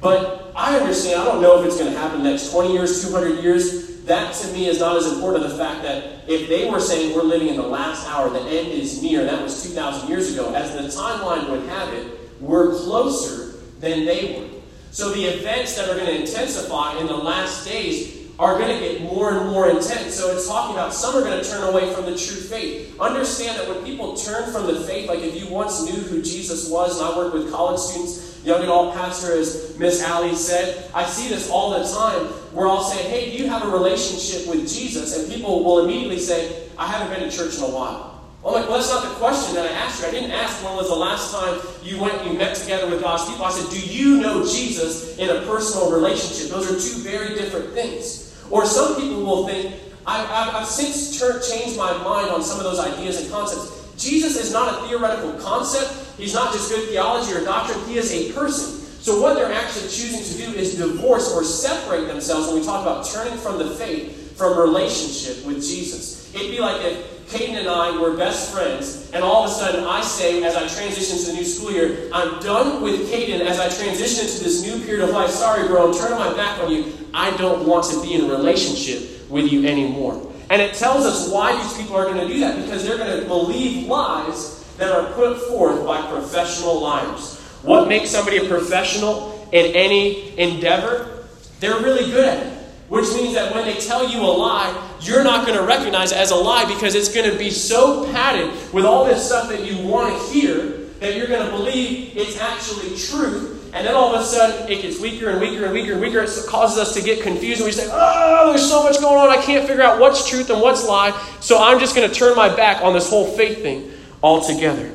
But 0.00 0.52
I 0.54 0.78
understand, 0.78 1.20
I 1.20 1.24
don't 1.24 1.42
know 1.42 1.60
if 1.60 1.66
it's 1.66 1.78
going 1.78 1.92
to 1.92 1.98
happen 1.98 2.22
next 2.22 2.50
20 2.50 2.72
years, 2.72 3.06
200 3.06 3.42
years 3.42 3.86
that 4.06 4.34
to 4.34 4.52
me 4.52 4.68
is 4.68 4.78
not 4.78 4.96
as 4.96 5.12
important 5.12 5.44
as 5.44 5.52
the 5.52 5.58
fact 5.58 5.82
that 5.82 6.28
if 6.28 6.48
they 6.48 6.70
were 6.70 6.80
saying 6.80 7.14
we're 7.14 7.22
living 7.22 7.48
in 7.48 7.56
the 7.56 7.66
last 7.66 8.06
hour, 8.08 8.30
the 8.30 8.38
end 8.38 8.68
is 8.68 9.02
near, 9.02 9.24
that 9.24 9.42
was 9.42 9.62
2,000 9.64 10.08
years 10.08 10.32
ago, 10.32 10.54
as 10.54 10.72
the 10.72 11.00
timeline 11.00 11.50
would 11.50 11.68
have 11.68 11.92
it, 11.92 12.18
we're 12.40 12.70
closer 12.76 13.58
than 13.80 14.04
they 14.04 14.38
were. 14.38 14.60
So 14.92 15.10
the 15.10 15.24
events 15.24 15.74
that 15.76 15.88
are 15.88 15.94
going 15.94 16.06
to 16.06 16.20
intensify 16.20 16.98
in 16.98 17.06
the 17.06 17.16
last 17.16 17.66
days 17.66 18.25
are 18.38 18.58
going 18.58 18.68
to 18.68 18.78
get 18.78 19.02
more 19.02 19.32
and 19.32 19.50
more 19.50 19.68
intense. 19.70 20.14
So 20.14 20.30
it's 20.32 20.46
talking 20.46 20.76
about 20.76 20.92
some 20.92 21.14
are 21.16 21.22
going 21.22 21.42
to 21.42 21.48
turn 21.48 21.62
away 21.62 21.92
from 21.94 22.04
the 22.04 22.16
true 22.16 22.36
faith. 22.36 22.98
Understand 23.00 23.58
that 23.58 23.68
when 23.68 23.84
people 23.84 24.14
turn 24.14 24.52
from 24.52 24.66
the 24.66 24.80
faith, 24.80 25.08
like 25.08 25.20
if 25.20 25.40
you 25.40 25.48
once 25.48 25.84
knew 25.84 26.00
who 26.02 26.22
Jesus 26.22 26.70
was, 26.70 27.00
and 27.00 27.08
I 27.08 27.16
work 27.16 27.32
with 27.32 27.50
college 27.50 27.80
students, 27.80 28.44
young 28.44 28.62
adult 28.62 28.94
pastor, 28.94 29.32
as 29.32 29.76
Miss 29.78 30.02
Allie 30.02 30.34
said, 30.34 30.90
I 30.94 31.04
see 31.04 31.28
this 31.28 31.50
all 31.50 31.70
the 31.70 31.88
time. 31.88 32.32
We're 32.52 32.68
all 32.68 32.84
saying, 32.84 33.10
hey, 33.10 33.36
do 33.36 33.42
you 33.42 33.48
have 33.48 33.64
a 33.64 33.70
relationship 33.70 34.48
with 34.48 34.68
Jesus? 34.72 35.18
And 35.18 35.32
people 35.32 35.64
will 35.64 35.84
immediately 35.84 36.18
say, 36.18 36.68
I 36.78 36.86
haven't 36.86 37.16
been 37.16 37.28
to 37.28 37.34
church 37.34 37.56
in 37.56 37.64
a 37.64 37.70
while. 37.70 38.12
I'm 38.44 38.52
like, 38.52 38.68
well, 38.68 38.78
that's 38.78 38.90
not 38.90 39.02
the 39.02 39.14
question 39.16 39.56
that 39.56 39.66
I 39.66 39.74
asked 39.74 40.00
you. 40.00 40.08
I 40.08 40.12
didn't 40.12 40.30
ask 40.30 40.62
when 40.62 40.76
was 40.76 40.88
the 40.88 40.94
last 40.94 41.32
time 41.32 41.58
you 41.82 42.00
went 42.00 42.14
and 42.20 42.30
you 42.30 42.38
met 42.38 42.54
together 42.54 42.88
with 42.88 43.02
God's 43.02 43.28
people. 43.28 43.44
I 43.44 43.50
said, 43.50 43.68
do 43.72 43.80
you 43.80 44.20
know 44.20 44.44
Jesus 44.46 45.18
in 45.18 45.28
a 45.30 45.40
personal 45.46 45.90
relationship? 45.90 46.50
Those 46.52 46.70
are 46.70 46.78
two 46.78 47.02
very 47.02 47.34
different 47.34 47.70
things. 47.70 48.25
Or 48.50 48.66
some 48.66 48.96
people 48.96 49.24
will 49.24 49.46
think, 49.46 49.74
I've, 50.06 50.54
I've 50.54 50.66
since 50.66 51.18
changed 51.18 51.76
my 51.76 51.92
mind 51.98 52.30
on 52.30 52.42
some 52.42 52.58
of 52.58 52.64
those 52.64 52.78
ideas 52.78 53.20
and 53.20 53.30
concepts. 53.30 53.94
Jesus 53.96 54.36
is 54.36 54.52
not 54.52 54.72
a 54.72 54.86
theoretical 54.86 55.32
concept. 55.34 55.92
He's 56.16 56.34
not 56.34 56.52
just 56.52 56.70
good 56.70 56.88
theology 56.88 57.32
or 57.34 57.44
doctrine, 57.44 57.82
he 57.86 57.98
is 57.98 58.12
a 58.12 58.32
person. 58.32 58.80
So, 59.00 59.20
what 59.20 59.34
they're 59.34 59.52
actually 59.52 59.88
choosing 59.88 60.22
to 60.24 60.46
do 60.46 60.58
is 60.58 60.76
divorce 60.76 61.32
or 61.32 61.44
separate 61.44 62.06
themselves 62.06 62.48
when 62.48 62.60
we 62.60 62.66
talk 62.66 62.82
about 62.82 63.06
turning 63.06 63.38
from 63.38 63.58
the 63.58 63.70
faith, 63.70 64.36
from 64.36 64.58
relationship 64.58 65.46
with 65.46 65.56
Jesus. 65.56 66.15
It'd 66.36 66.50
be 66.50 66.60
like 66.60 66.84
if 66.84 67.26
Caden 67.28 67.58
and 67.58 67.68
I 67.68 67.98
were 67.98 68.16
best 68.16 68.52
friends, 68.52 69.10
and 69.12 69.24
all 69.24 69.44
of 69.44 69.50
a 69.50 69.54
sudden 69.54 69.84
I 69.84 70.00
say, 70.02 70.44
as 70.44 70.54
I 70.54 70.68
transition 70.68 71.18
to 71.18 71.26
the 71.26 71.32
new 71.32 71.44
school 71.44 71.72
year, 71.72 72.08
I'm 72.12 72.40
done 72.40 72.82
with 72.82 73.10
Caden 73.10 73.40
as 73.40 73.58
I 73.58 73.68
transition 73.68 74.26
to 74.26 74.44
this 74.44 74.62
new 74.62 74.84
period 74.84 75.02
of 75.02 75.10
life. 75.10 75.30
Sorry, 75.30 75.66
bro, 75.66 75.88
I'm 75.88 75.98
turning 75.98 76.18
my 76.18 76.32
back 76.34 76.62
on 76.62 76.70
you. 76.70 76.92
I 77.14 77.36
don't 77.36 77.66
want 77.66 77.90
to 77.90 78.02
be 78.02 78.14
in 78.14 78.26
a 78.26 78.28
relationship 78.28 79.28
with 79.30 79.50
you 79.50 79.66
anymore. 79.66 80.32
And 80.50 80.62
it 80.62 80.74
tells 80.74 81.04
us 81.04 81.28
why 81.32 81.60
these 81.60 81.76
people 81.76 81.96
are 81.96 82.04
going 82.04 82.20
to 82.20 82.32
do 82.32 82.38
that 82.40 82.62
because 82.62 82.84
they're 82.84 82.98
going 82.98 83.20
to 83.20 83.26
believe 83.26 83.88
lies 83.88 84.62
that 84.76 84.92
are 84.92 85.12
put 85.14 85.38
forth 85.48 85.84
by 85.84 86.06
professional 86.08 86.80
liars. 86.80 87.40
What 87.62 87.88
makes 87.88 88.10
somebody 88.10 88.36
a 88.36 88.48
professional 88.48 89.48
in 89.50 89.74
any 89.74 90.38
endeavor? 90.38 91.24
They're 91.58 91.80
really 91.80 92.10
good 92.10 92.24
at 92.24 92.46
it. 92.46 92.55
Which 92.88 93.06
means 93.14 93.34
that 93.34 93.52
when 93.54 93.64
they 93.64 93.74
tell 93.80 94.08
you 94.08 94.20
a 94.20 94.30
lie, 94.30 94.96
you're 95.00 95.24
not 95.24 95.46
going 95.46 95.58
to 95.58 95.64
recognize 95.64 96.12
it 96.12 96.18
as 96.18 96.30
a 96.30 96.36
lie 96.36 96.64
because 96.66 96.94
it's 96.94 97.12
going 97.12 97.28
to 97.30 97.36
be 97.36 97.50
so 97.50 98.10
padded 98.12 98.50
with 98.72 98.84
all 98.84 99.04
this 99.04 99.26
stuff 99.26 99.48
that 99.48 99.64
you 99.64 99.86
want 99.86 100.14
to 100.14 100.32
hear 100.32 100.62
that 101.00 101.16
you're 101.16 101.26
going 101.26 101.44
to 101.44 101.50
believe 101.50 102.16
it's 102.16 102.40
actually 102.40 102.96
truth. 102.96 103.56
And 103.74 103.86
then 103.86 103.94
all 103.94 104.14
of 104.14 104.20
a 104.20 104.24
sudden, 104.24 104.70
it 104.70 104.80
gets 104.80 105.00
weaker 105.00 105.28
and 105.28 105.40
weaker 105.40 105.64
and 105.64 105.74
weaker 105.74 105.92
and 105.92 106.00
weaker. 106.00 106.20
It 106.20 106.30
causes 106.46 106.78
us 106.78 106.94
to 106.94 107.02
get 107.02 107.22
confused. 107.22 107.60
And 107.60 107.66
we 107.66 107.72
say, 107.72 107.88
oh, 107.92 108.48
there's 108.48 108.66
so 108.66 108.82
much 108.82 108.98
going 109.00 109.18
on. 109.18 109.28
I 109.28 109.42
can't 109.42 109.66
figure 109.66 109.82
out 109.82 110.00
what's 110.00 110.26
truth 110.26 110.48
and 110.48 110.62
what's 110.62 110.86
lie. 110.86 111.10
So 111.40 111.62
I'm 111.62 111.78
just 111.78 111.94
going 111.94 112.08
to 112.08 112.14
turn 112.14 112.34
my 112.36 112.54
back 112.54 112.82
on 112.82 112.94
this 112.94 113.10
whole 113.10 113.26
faith 113.26 113.60
thing 113.60 113.90
altogether. 114.22 114.90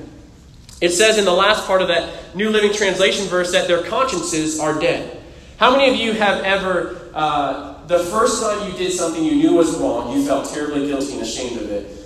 It 0.82 0.90
says 0.90 1.20
in 1.20 1.26
the 1.26 1.32
last 1.34 1.68
part 1.68 1.84
of 1.84 1.90
that 1.90 2.36
New 2.36 2.50
Living 2.50 2.74
Translation 2.74 3.28
verse 3.28 3.52
that 3.52 3.68
their 3.68 3.84
consciences 3.84 4.60
are 4.60 4.80
dead. 4.80 5.22
How 5.58 5.78
many 5.78 5.92
of 5.92 5.96
you 5.96 6.14
have 6.14 6.44
ever, 6.44 7.00
uh, 7.14 7.71
the 7.92 8.00
first 8.06 8.42
time 8.42 8.70
you 8.70 8.78
did 8.78 8.92
something 8.92 9.24
you 9.24 9.36
knew 9.36 9.54
was 9.54 9.78
wrong, 9.78 10.16
you 10.16 10.26
felt 10.26 10.52
terribly 10.52 10.88
guilty 10.88 11.14
and 11.14 11.22
ashamed 11.22 11.62
of 11.62 11.70
it, 11.70 11.98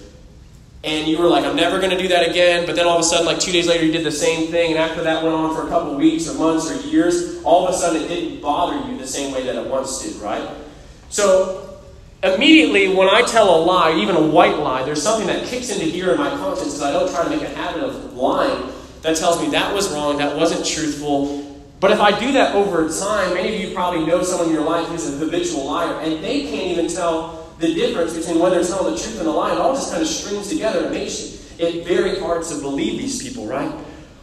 and 0.83 1.07
you 1.07 1.17
were 1.17 1.27
like, 1.27 1.45
I'm 1.45 1.55
never 1.55 1.79
going 1.79 1.91
to 1.91 1.97
do 1.97 2.07
that 2.09 2.29
again, 2.29 2.65
but 2.65 2.75
then 2.75 2.85
all 2.85 2.95
of 2.95 3.01
a 3.01 3.03
sudden, 3.03 3.25
like 3.25 3.39
two 3.39 3.51
days 3.51 3.67
later, 3.67 3.85
you 3.85 3.91
did 3.91 4.05
the 4.05 4.11
same 4.11 4.51
thing, 4.51 4.71
and 4.71 4.79
after 4.79 5.03
that 5.03 5.23
went 5.23 5.35
on 5.35 5.55
for 5.55 5.65
a 5.65 5.69
couple 5.69 5.95
weeks 5.95 6.27
or 6.27 6.33
months 6.37 6.69
or 6.69 6.75
years, 6.87 7.41
all 7.43 7.67
of 7.67 7.73
a 7.73 7.77
sudden 7.77 8.01
it 8.01 8.07
didn't 8.07 8.41
bother 8.41 8.89
you 8.89 8.97
the 8.97 9.07
same 9.07 9.33
way 9.33 9.43
that 9.43 9.55
it 9.55 9.69
once 9.69 10.01
did, 10.03 10.21
right? 10.21 10.47
So 11.09 11.65
Immediately, 12.23 12.95
when 12.95 13.07
I 13.07 13.21
tell 13.21 13.55
a 13.55 13.59
lie, 13.63 13.95
even 13.97 14.15
a 14.15 14.21
white 14.21 14.57
lie, 14.57 14.83
there's 14.83 15.03
something 15.03 15.27
that 15.27 15.45
kicks 15.45 15.69
into 15.69 15.91
gear 15.91 16.11
in 16.11 16.17
my 16.17 16.29
conscience 16.29 16.73
because 16.73 16.81
I 16.81 16.91
don't 16.91 17.11
try 17.11 17.23
to 17.23 17.29
make 17.29 17.43
a 17.43 17.53
habit 17.53 17.83
of 17.83 18.13
lying 18.13 18.71
that 19.03 19.15
tells 19.15 19.39
me 19.39 19.49
that 19.49 19.75
was 19.75 19.93
wrong, 19.93 20.17
that 20.17 20.35
wasn't 20.35 20.65
truthful. 20.65 21.44
But 21.85 21.91
if 21.91 22.01
I 22.01 22.19
do 22.19 22.31
that 22.31 22.55
over 22.55 22.89
time, 22.89 23.35
many 23.35 23.53
of 23.53 23.61
you 23.61 23.75
probably 23.75 24.07
know 24.07 24.23
someone 24.23 24.47
in 24.47 24.55
your 24.55 24.63
life 24.63 24.87
who's 24.87 25.07
a 25.07 25.17
habitual 25.23 25.65
liar, 25.65 25.99
and 25.99 26.13
they 26.23 26.41
can't 26.41 26.71
even 26.71 26.87
tell 26.87 27.53
the 27.59 27.75
difference 27.75 28.17
between 28.17 28.39
when 28.39 28.53
they're 28.53 28.63
telling 28.63 28.95
the 28.95 28.99
truth 28.99 29.19
and 29.19 29.27
a 29.27 29.31
lie. 29.31 29.51
It 29.51 29.59
all 29.59 29.75
just 29.75 29.91
kind 29.91 30.01
of 30.01 30.07
strings 30.07 30.49
together 30.49 30.85
and 30.85 30.91
makes 30.91 31.47
it 31.59 31.85
very 31.85 32.19
hard 32.19 32.43
to 32.45 32.55
believe 32.55 32.99
these 32.99 33.21
people, 33.21 33.45
right? 33.45 33.71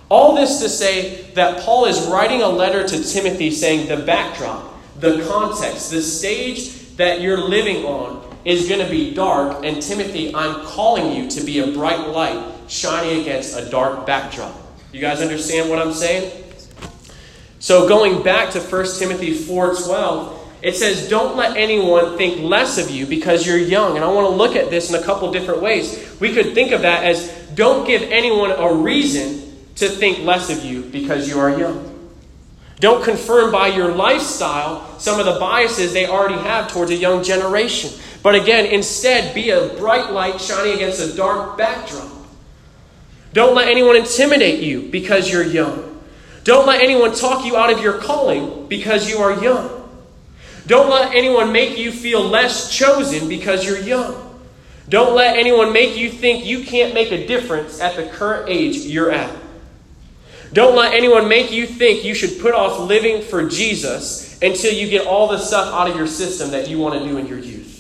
All 0.09 0.35
this 0.35 0.61
to 0.61 0.69
say 0.69 1.23
that 1.35 1.61
Paul 1.61 1.85
is 1.85 2.05
writing 2.09 2.43
a 2.43 2.49
letter 2.49 2.85
to 2.85 3.05
Timothy 3.05 3.53
saying 3.53 3.87
the 3.87 4.05
backdrop, 4.05 4.75
the 4.99 5.25
context, 5.29 5.93
the 5.93 6.03
stage 6.03 6.97
that 6.97 7.20
you're 7.20 7.38
living 7.38 7.85
on 7.85 8.29
is 8.44 8.69
going 8.69 8.85
to 8.85 8.91
be 8.91 9.14
dark, 9.14 9.64
and 9.64 9.81
Timothy, 9.81 10.35
I'm 10.35 10.67
calling 10.67 11.12
you 11.12 11.31
to 11.31 11.44
be 11.44 11.61
a 11.61 11.69
bright 11.69 12.09
light 12.09 12.44
shining 12.67 13.20
against 13.20 13.56
a 13.56 13.70
dark 13.70 14.05
backdrop. 14.05 14.53
You 14.91 15.00
guys 15.00 15.20
understand 15.20 15.70
what 15.70 15.79
I'm 15.79 15.93
saying? 15.93 16.41
So 17.62 17.87
going 17.87 18.25
back 18.25 18.50
to 18.50 18.61
1 18.61 18.99
Timothy 18.99 19.32
4:12, 19.32 20.32
it 20.62 20.76
says, 20.76 21.09
"Don't 21.09 21.37
let 21.37 21.56
anyone 21.56 22.19
think 22.19 22.43
less 22.43 22.76
of 22.76 22.91
you 22.91 23.06
because 23.06 23.47
you're 23.47 23.56
young." 23.56 23.94
And 23.94 24.05
I 24.05 24.09
want 24.09 24.26
to 24.26 24.35
look 24.35 24.56
at 24.56 24.69
this 24.69 24.88
in 24.88 24.97
a 24.97 25.03
couple 25.03 25.31
different 25.31 25.62
ways. 25.62 25.97
We 26.19 26.32
could 26.32 26.56
think 26.56 26.73
of 26.73 26.82
that 26.82 27.05
as 27.05 27.31
don't 27.55 27.87
give 27.87 28.03
anyone 28.11 28.50
a 28.50 28.73
reason 28.73 29.43
to 29.76 29.88
think 29.88 30.25
less 30.25 30.50
of 30.50 30.64
you 30.64 30.81
because 30.81 31.29
you 31.29 31.38
are 31.38 31.56
young. 31.56 31.88
Don't 32.81 33.05
confirm 33.05 33.53
by 33.53 33.69
your 33.69 33.93
lifestyle 33.93 34.82
some 34.99 35.20
of 35.20 35.26
the 35.26 35.38
biases 35.38 35.93
they 35.93 36.06
already 36.06 36.43
have 36.43 36.67
towards 36.67 36.91
a 36.91 36.97
young 36.97 37.23
generation. 37.23 37.91
But 38.25 38.35
again, 38.35 38.67
instead, 38.67 39.35
be 39.35 39.50
a 39.50 39.69
bright 39.79 40.11
light 40.11 40.41
shining 40.41 40.75
against 40.75 41.00
a 41.00 41.17
dark 41.17 41.56
backdrop. 41.56 42.11
Don't 43.32 43.54
let 43.54 43.69
anyone 43.69 43.95
intimidate 43.95 44.59
you 44.59 44.81
because 44.81 45.31
you're 45.31 45.45
young. 45.45 45.91
Don't 46.44 46.66
let 46.66 46.82
anyone 46.82 47.14
talk 47.14 47.44
you 47.44 47.56
out 47.56 47.72
of 47.72 47.80
your 47.80 47.99
calling 47.99 48.66
because 48.68 49.08
you 49.08 49.18
are 49.18 49.42
young. 49.42 49.78
Don't 50.66 50.90
let 50.90 51.14
anyone 51.14 51.52
make 51.52 51.78
you 51.78 51.92
feel 51.92 52.22
less 52.22 52.72
chosen 52.75 53.28
because 53.28 53.64
you're 53.66 53.78
young. 53.78 54.40
Don't 54.88 55.14
let 55.14 55.37
anyone 55.37 55.72
make 55.72 55.96
you 55.96 56.11
think 56.11 56.44
you 56.44 56.64
can't 56.64 56.94
make 56.94 57.12
a 57.12 57.26
difference 57.26 57.80
at 57.80 57.96
the 57.96 58.06
current 58.06 58.49
age 58.49 58.76
you're 58.76 59.11
at. 59.11 59.34
Don't 60.52 60.76
let 60.76 60.92
anyone 60.92 61.28
make 61.28 61.50
you 61.50 61.66
think 61.66 62.04
you 62.04 62.14
should 62.14 62.40
put 62.40 62.54
off 62.54 62.78
living 62.80 63.22
for 63.22 63.49
Jesus 63.49 64.38
until 64.42 64.72
you 64.72 64.88
get 64.88 65.06
all 65.06 65.28
the 65.28 65.38
stuff 65.38 65.72
out 65.72 65.88
of 65.88 65.96
your 65.96 66.06
system 66.06 66.50
that 66.50 66.68
you 66.68 66.78
want 66.78 67.00
to 67.00 67.08
do 67.08 67.16
in 67.16 67.26
your 67.26 67.38
youth. 67.38 67.70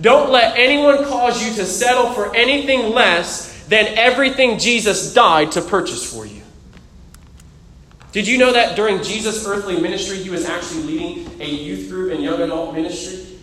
Don't 0.00 0.30
let 0.30 0.56
anyone 0.56 1.04
cause 1.04 1.44
you 1.44 1.52
to 1.56 1.66
settle 1.66 2.12
for 2.12 2.34
anything 2.34 2.94
less 2.94 3.64
than 3.64 3.86
everything 3.98 4.58
Jesus 4.58 5.12
died 5.12 5.52
to 5.52 5.60
purchase 5.60 6.10
for 6.10 6.24
you. 6.24 6.39
Did 8.12 8.26
you 8.26 8.38
know 8.38 8.52
that 8.52 8.74
during 8.74 9.02
Jesus' 9.02 9.46
earthly 9.46 9.80
ministry, 9.80 10.16
he 10.16 10.30
was 10.30 10.44
actually 10.44 10.82
leading 10.82 11.40
a 11.40 11.48
youth 11.48 11.88
group 11.88 12.12
and 12.12 12.22
young 12.22 12.40
adult 12.42 12.74
ministry? 12.74 13.38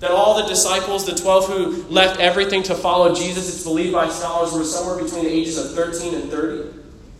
That 0.00 0.10
all 0.10 0.42
the 0.42 0.48
disciples, 0.48 1.04
the 1.04 1.14
12 1.14 1.46
who 1.46 1.82
left 1.92 2.18
everything 2.18 2.62
to 2.64 2.74
follow 2.74 3.14
Jesus, 3.14 3.48
it's 3.48 3.64
believed 3.64 3.92
by 3.92 4.08
scholars, 4.08 4.52
were 4.52 4.64
somewhere 4.64 5.02
between 5.02 5.24
the 5.24 5.30
ages 5.30 5.58
of 5.58 5.74
13 5.74 6.14
and 6.14 6.30
30. 6.30 6.74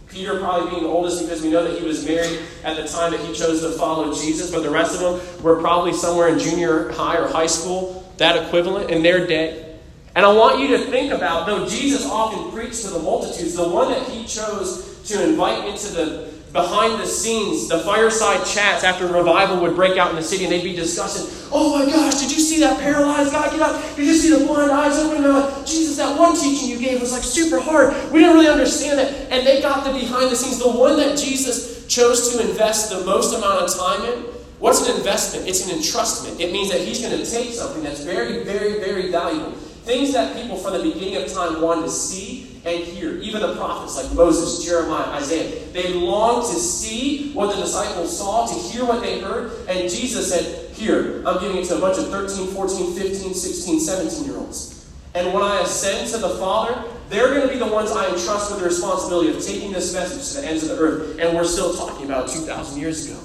Peter 0.08 0.38
probably 0.38 0.70
being 0.70 0.82
the 0.84 0.88
oldest 0.88 1.22
because 1.22 1.42
we 1.42 1.50
know 1.50 1.62
that 1.62 1.78
he 1.78 1.86
was 1.86 2.06
married 2.06 2.40
at 2.64 2.76
the 2.76 2.86
time 2.86 3.10
that 3.10 3.20
he 3.20 3.34
chose 3.34 3.60
to 3.60 3.70
follow 3.72 4.14
Jesus, 4.14 4.50
but 4.50 4.62
the 4.62 4.70
rest 4.70 4.94
of 4.94 5.00
them 5.00 5.42
were 5.42 5.60
probably 5.60 5.92
somewhere 5.92 6.28
in 6.28 6.38
junior 6.38 6.90
high 6.92 7.18
or 7.18 7.28
high 7.28 7.46
school, 7.46 8.10
that 8.16 8.46
equivalent 8.46 8.90
in 8.90 9.02
their 9.02 9.26
day. 9.26 9.76
And 10.14 10.24
I 10.24 10.32
want 10.32 10.60
you 10.60 10.68
to 10.68 10.78
think 10.84 11.12
about, 11.12 11.46
though 11.46 11.68
Jesus 11.68 12.06
often 12.06 12.50
preached 12.50 12.82
to 12.82 12.88
the 12.88 12.98
multitudes, 12.98 13.54
the 13.54 13.68
one 13.68 13.90
that 13.90 14.08
he 14.08 14.24
chose 14.24 15.02
to 15.08 15.22
invite 15.22 15.68
into 15.68 15.92
the 15.92 16.32
behind 16.56 16.98
the 16.98 17.06
scenes, 17.06 17.68
the 17.68 17.78
fireside 17.80 18.44
chats 18.46 18.82
after 18.82 19.06
revival 19.06 19.60
would 19.60 19.76
break 19.76 19.98
out 19.98 20.10
in 20.10 20.16
the 20.16 20.22
city 20.22 20.44
and 20.44 20.52
they'd 20.52 20.64
be 20.64 20.74
discussing, 20.74 21.28
oh 21.52 21.78
my 21.78 21.84
gosh, 21.84 22.14
did 22.18 22.32
you 22.32 22.40
see 22.40 22.58
that 22.60 22.80
paralyzed 22.80 23.30
guy 23.30 23.50
get 23.50 23.60
up? 23.60 23.80
Did 23.94 24.06
you 24.06 24.14
see 24.14 24.30
the 24.30 24.44
blind 24.44 24.72
eyes 24.72 24.98
open? 24.98 25.16
And 25.16 25.24
they're 25.26 25.32
like, 25.32 25.66
Jesus, 25.66 25.98
that 25.98 26.18
one 26.18 26.34
teaching 26.34 26.68
you 26.68 26.78
gave 26.78 27.00
was 27.00 27.12
like 27.12 27.22
super 27.22 27.60
hard. 27.60 27.92
We 28.10 28.20
didn't 28.20 28.34
really 28.34 28.48
understand 28.48 28.98
it. 28.98 29.30
And 29.30 29.46
they 29.46 29.60
got 29.60 29.84
the 29.84 29.92
behind 29.92 30.30
the 30.30 30.36
scenes. 30.36 30.58
The 30.58 30.70
one 30.70 30.96
that 30.96 31.18
Jesus 31.18 31.86
chose 31.86 32.32
to 32.32 32.48
invest 32.48 32.90
the 32.90 33.04
most 33.04 33.36
amount 33.36 33.62
of 33.62 33.76
time 33.76 34.04
in, 34.10 34.24
what's 34.58 34.88
an 34.88 34.96
investment? 34.96 35.46
It's 35.46 35.70
an 35.70 35.78
entrustment. 35.78 36.40
It 36.40 36.52
means 36.52 36.72
that 36.72 36.80
he's 36.80 37.00
going 37.00 37.16
to 37.16 37.30
take 37.30 37.52
something 37.52 37.82
that's 37.82 38.02
very, 38.02 38.42
very, 38.44 38.80
very 38.80 39.10
valuable. 39.10 39.52
Things 39.52 40.12
that 40.14 40.34
people 40.34 40.56
from 40.56 40.72
the 40.72 40.82
beginning 40.82 41.16
of 41.16 41.32
time 41.32 41.60
wanted 41.60 41.82
to 41.82 41.90
see 41.90 42.55
and 42.66 42.82
hear. 42.84 43.16
Even 43.18 43.40
the 43.40 43.54
prophets 43.54 43.96
like 43.96 44.12
Moses, 44.12 44.64
Jeremiah, 44.64 45.08
Isaiah. 45.12 45.64
They 45.72 45.94
longed 45.94 46.52
to 46.52 46.58
see 46.58 47.32
what 47.32 47.54
the 47.54 47.62
disciples 47.62 48.18
saw, 48.18 48.46
to 48.46 48.54
hear 48.54 48.84
what 48.84 49.00
they 49.00 49.20
heard. 49.20 49.52
And 49.68 49.88
Jesus 49.88 50.30
said, 50.30 50.70
Here, 50.74 51.22
I'm 51.26 51.40
giving 51.40 51.58
it 51.58 51.66
to 51.66 51.76
a 51.76 51.80
bunch 51.80 51.98
of 51.98 52.08
13, 52.08 52.48
14, 52.48 52.94
15, 52.94 53.34
16, 53.34 53.80
17 53.80 54.24
year 54.24 54.36
olds. 54.36 54.72
And 55.14 55.32
when 55.32 55.42
I 55.42 55.60
ascend 55.60 56.10
to 56.10 56.18
the 56.18 56.30
Father, 56.30 56.84
they're 57.08 57.28
going 57.28 57.46
to 57.46 57.48
be 57.48 57.58
the 57.58 57.66
ones 57.66 57.90
I 57.90 58.08
entrust 58.08 58.50
with 58.50 58.60
the 58.60 58.66
responsibility 58.66 59.30
of 59.30 59.42
taking 59.42 59.72
this 59.72 59.94
message 59.94 60.34
to 60.34 60.42
the 60.42 60.48
ends 60.48 60.64
of 60.64 60.76
the 60.76 60.82
earth. 60.82 61.18
And 61.20 61.34
we're 61.34 61.44
still 61.44 61.72
talking 61.72 62.04
about 62.04 62.28
2,000 62.28 62.78
years 62.78 63.06
ago. 63.06 63.18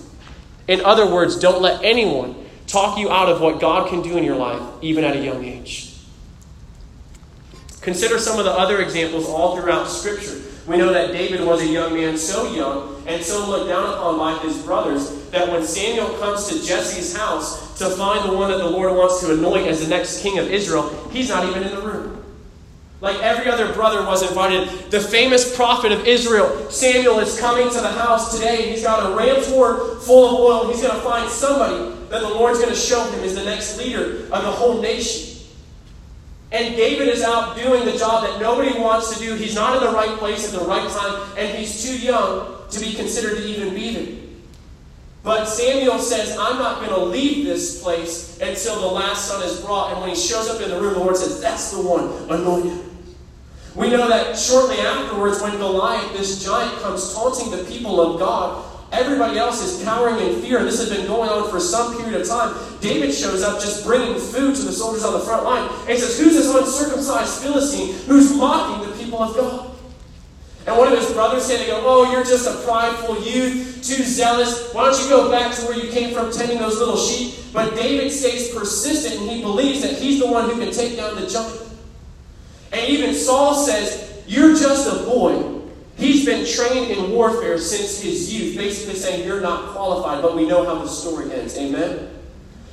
In 0.68 0.80
other 0.82 1.12
words, 1.12 1.38
don't 1.38 1.62
let 1.62 1.84
anyone 1.84 2.36
talk 2.68 2.98
you 2.98 3.10
out 3.10 3.28
of 3.28 3.42
what 3.42 3.60
God 3.60 3.90
can 3.90 4.02
do 4.04 4.18
in 4.18 4.24
your 4.24 4.38
life, 4.38 4.62
even 4.82 5.04
at 5.04 5.18
a 5.18 5.20
young 5.20 5.44
age. 5.44 5.91
Consider 7.82 8.20
some 8.20 8.38
of 8.38 8.46
the 8.46 8.52
other 8.52 8.82
examples 8.82 9.28
all 9.28 9.58
throughout 9.58 9.86
Scripture. 9.86 10.40
We 10.68 10.78
know 10.78 10.94
that 10.94 11.12
David 11.12 11.46
was 11.46 11.62
a 11.62 11.68
young 11.68 11.96
man, 11.96 12.16
so 12.18 12.54
young 12.54 13.04
and 13.08 13.24
so 13.24 13.50
looked 13.50 13.68
down 13.68 13.94
upon 13.94 14.20
by 14.20 14.38
his 14.46 14.58
brothers, 14.62 15.30
that 15.32 15.50
when 15.50 15.66
Samuel 15.66 16.10
comes 16.20 16.48
to 16.48 16.66
Jesse's 16.66 17.16
house 17.16 17.78
to 17.80 17.90
find 17.90 18.30
the 18.30 18.38
one 18.38 18.52
that 18.52 18.60
the 18.60 18.70
Lord 18.70 18.96
wants 18.96 19.22
to 19.22 19.34
anoint 19.34 19.68
as 19.68 19.82
the 19.82 19.88
next 19.88 20.22
king 20.22 20.38
of 20.38 20.52
Israel, 20.52 20.90
he's 21.10 21.30
not 21.30 21.50
even 21.50 21.64
in 21.64 21.74
the 21.74 21.82
room. 21.82 22.24
Like 23.02 23.18
every 23.18 23.50
other 23.50 23.74
brother 23.74 24.06
was 24.06 24.22
invited. 24.22 24.92
The 24.92 25.00
famous 25.00 25.56
prophet 25.56 25.92
of 25.92 26.06
Israel, 26.06 26.70
Samuel, 26.70 27.18
is 27.18 27.40
coming 27.40 27.68
to 27.68 27.82
the 27.82 27.92
house 27.92 28.36
today. 28.36 28.70
He's 28.70 28.84
got 28.84 29.12
a 29.12 29.16
ram's 29.16 29.48
horn 29.48 30.00
full 30.02 30.30
of 30.30 30.40
oil. 30.40 30.72
He's 30.72 30.84
going 30.84 30.94
to 30.94 31.02
find 31.02 31.28
somebody 31.28 31.96
that 32.10 32.22
the 32.22 32.30
Lord's 32.30 32.60
going 32.60 32.70
to 32.70 32.80
show 32.80 33.04
him 33.10 33.24
is 33.24 33.34
the 33.34 33.44
next 33.44 33.80
leader 33.80 34.26
of 34.26 34.44
the 34.44 34.52
whole 34.52 34.80
nation. 34.80 35.41
And 36.52 36.76
David 36.76 37.08
is 37.08 37.24
out 37.24 37.56
doing 37.56 37.86
the 37.86 37.98
job 37.98 38.24
that 38.24 38.42
nobody 38.42 38.78
wants 38.78 39.14
to 39.14 39.20
do. 39.20 39.36
He's 39.36 39.56
not 39.56 39.78
in 39.78 39.90
the 39.90 39.96
right 39.96 40.18
place 40.18 40.54
at 40.54 40.60
the 40.60 40.66
right 40.66 40.90
time, 40.90 41.38
and 41.38 41.58
he's 41.58 41.84
too 41.84 41.98
young 41.98 42.58
to 42.70 42.80
be 42.80 42.94
considered 42.94 43.38
to 43.38 43.44
even 43.44 43.74
be 43.74 43.94
there. 43.94 44.18
But 45.24 45.46
Samuel 45.46 46.00
says, 46.00 46.36
I'm 46.38 46.58
not 46.58 46.80
going 46.80 46.90
to 46.90 47.06
leave 47.06 47.46
this 47.46 47.82
place 47.82 48.40
until 48.42 48.82
the 48.82 48.88
last 48.88 49.28
son 49.28 49.44
is 49.44 49.62
brought. 49.62 49.92
And 49.92 50.02
when 50.02 50.10
he 50.10 50.16
shows 50.16 50.50
up 50.50 50.62
in 50.62 50.70
the 50.70 50.82
room, 50.82 50.94
the 50.94 51.00
Lord 51.00 51.16
says, 51.16 51.40
That's 51.40 51.72
the 51.72 51.82
one, 51.82 52.10
anoint 52.30 52.66
him. 52.66 52.92
We 53.76 53.90
know 53.90 54.10
that 54.10 54.38
shortly 54.38 54.80
afterwards, 54.80 55.42
when 55.42 55.58
Goliath, 55.58 56.12
this 56.14 56.44
giant, 56.44 56.82
comes 56.82 57.14
taunting 57.14 57.52
the 57.52 57.64
people 57.66 58.02
of 58.02 58.20
God, 58.20 58.66
Everybody 58.92 59.38
else 59.40 59.64
is 59.64 59.84
cowering 59.84 60.20
in 60.20 60.42
fear. 60.42 60.64
This 60.64 60.80
has 60.80 60.90
been 60.90 61.08
going 61.08 61.30
on 61.30 61.50
for 61.50 61.60
some 61.62 61.98
period 61.98 62.20
of 62.20 62.28
time. 62.28 62.56
David 62.82 63.14
shows 63.14 63.42
up 63.42 63.62
just 63.62 63.86
bringing 63.86 64.20
food 64.20 64.56
to 64.58 64.64
the 64.64 64.72
soldiers 64.72 65.06
on 65.06 65.14
the 65.14 65.20
front 65.20 65.46
line 65.46 65.70
and 65.88 65.98
says, 65.98 66.20
Who's 66.20 66.34
this 66.34 66.54
uncircumcised 66.54 67.42
Philistine 67.42 67.96
who's 68.06 68.36
mocking 68.36 68.90
the 68.90 68.96
people 68.98 69.24
of 69.24 69.36
God? 69.36 69.72
And 70.68 70.78
one 70.78 70.92
of 70.92 71.00
his 71.00 71.12
brothers 71.12 71.46
said, 71.46 71.66
go, 71.68 71.82
Oh, 71.84 72.12
you're 72.12 72.26
just 72.26 72.48
a 72.48 72.64
prideful 72.66 73.22
youth, 73.24 73.82
too 73.82 74.04
zealous. 74.04 74.74
Why 74.74 74.86
don't 74.86 75.02
you 75.02 75.10
go 75.10 75.32
back 75.32 75.56
to 75.56 75.62
where 75.64 75.78
you 75.78 75.90
came 75.92 76.14
from 76.14 76.32
tending 76.32 76.60
those 76.60 76.78
little 76.78 76.98
sheep? 76.98 77.36
But 77.54 77.76
David 77.76 78.12
stays 78.12 78.54
persistent 78.54 79.22
and 79.22 79.32
he 79.32 79.42
believes 79.42 79.82
that 79.84 79.98
he's 79.98 80.20
the 80.20 80.28
one 80.28 80.50
who 80.50 80.60
can 80.60 80.72
take 80.72 80.98
down 80.98 81.16
the 81.16 81.28
giant. 81.28 81.62
And 82.74 82.90
even 82.90 83.16
Saul 83.16 83.56
says, 83.56 84.22
You're 84.28 84.56
just 84.56 84.88
a 84.88 85.04
boy. 85.06 85.61
He's 86.02 86.26
been 86.26 86.48
trained 86.48 86.90
in 86.90 87.12
warfare 87.12 87.60
since 87.60 88.02
his 88.02 88.34
youth, 88.34 88.58
basically 88.58 88.96
saying 88.96 89.24
you're 89.24 89.40
not 89.40 89.70
qualified, 89.70 90.24
but 90.24 90.36
we 90.36 90.48
know 90.48 90.66
how 90.66 90.82
the 90.82 90.88
story 90.88 91.32
ends. 91.32 91.56
Amen? 91.56 92.10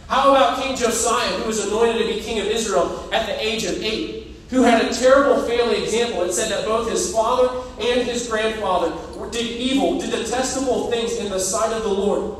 How 0.06 0.30
about 0.30 0.62
King 0.62 0.74
Josiah, 0.74 1.36
who 1.36 1.44
was 1.44 1.62
anointed 1.66 1.98
to 1.98 2.08
be 2.08 2.20
king 2.20 2.40
of 2.40 2.46
Israel 2.46 3.06
at 3.12 3.26
the 3.26 3.38
age 3.38 3.64
of 3.64 3.82
eight, 3.82 4.34
who 4.48 4.62
had 4.62 4.82
a 4.82 4.94
terrible 4.94 5.42
family 5.46 5.82
example? 5.82 6.22
It 6.22 6.32
said 6.32 6.50
that 6.50 6.64
both 6.64 6.90
his 6.90 7.12
father 7.12 7.50
and 7.78 8.00
his 8.00 8.26
grandfather 8.26 8.96
did 9.30 9.44
evil, 9.44 10.00
did 10.00 10.10
detestable 10.10 10.90
things 10.90 11.18
in 11.18 11.30
the 11.30 11.38
sight 11.38 11.74
of 11.74 11.82
the 11.82 11.92
Lord. 11.92 12.34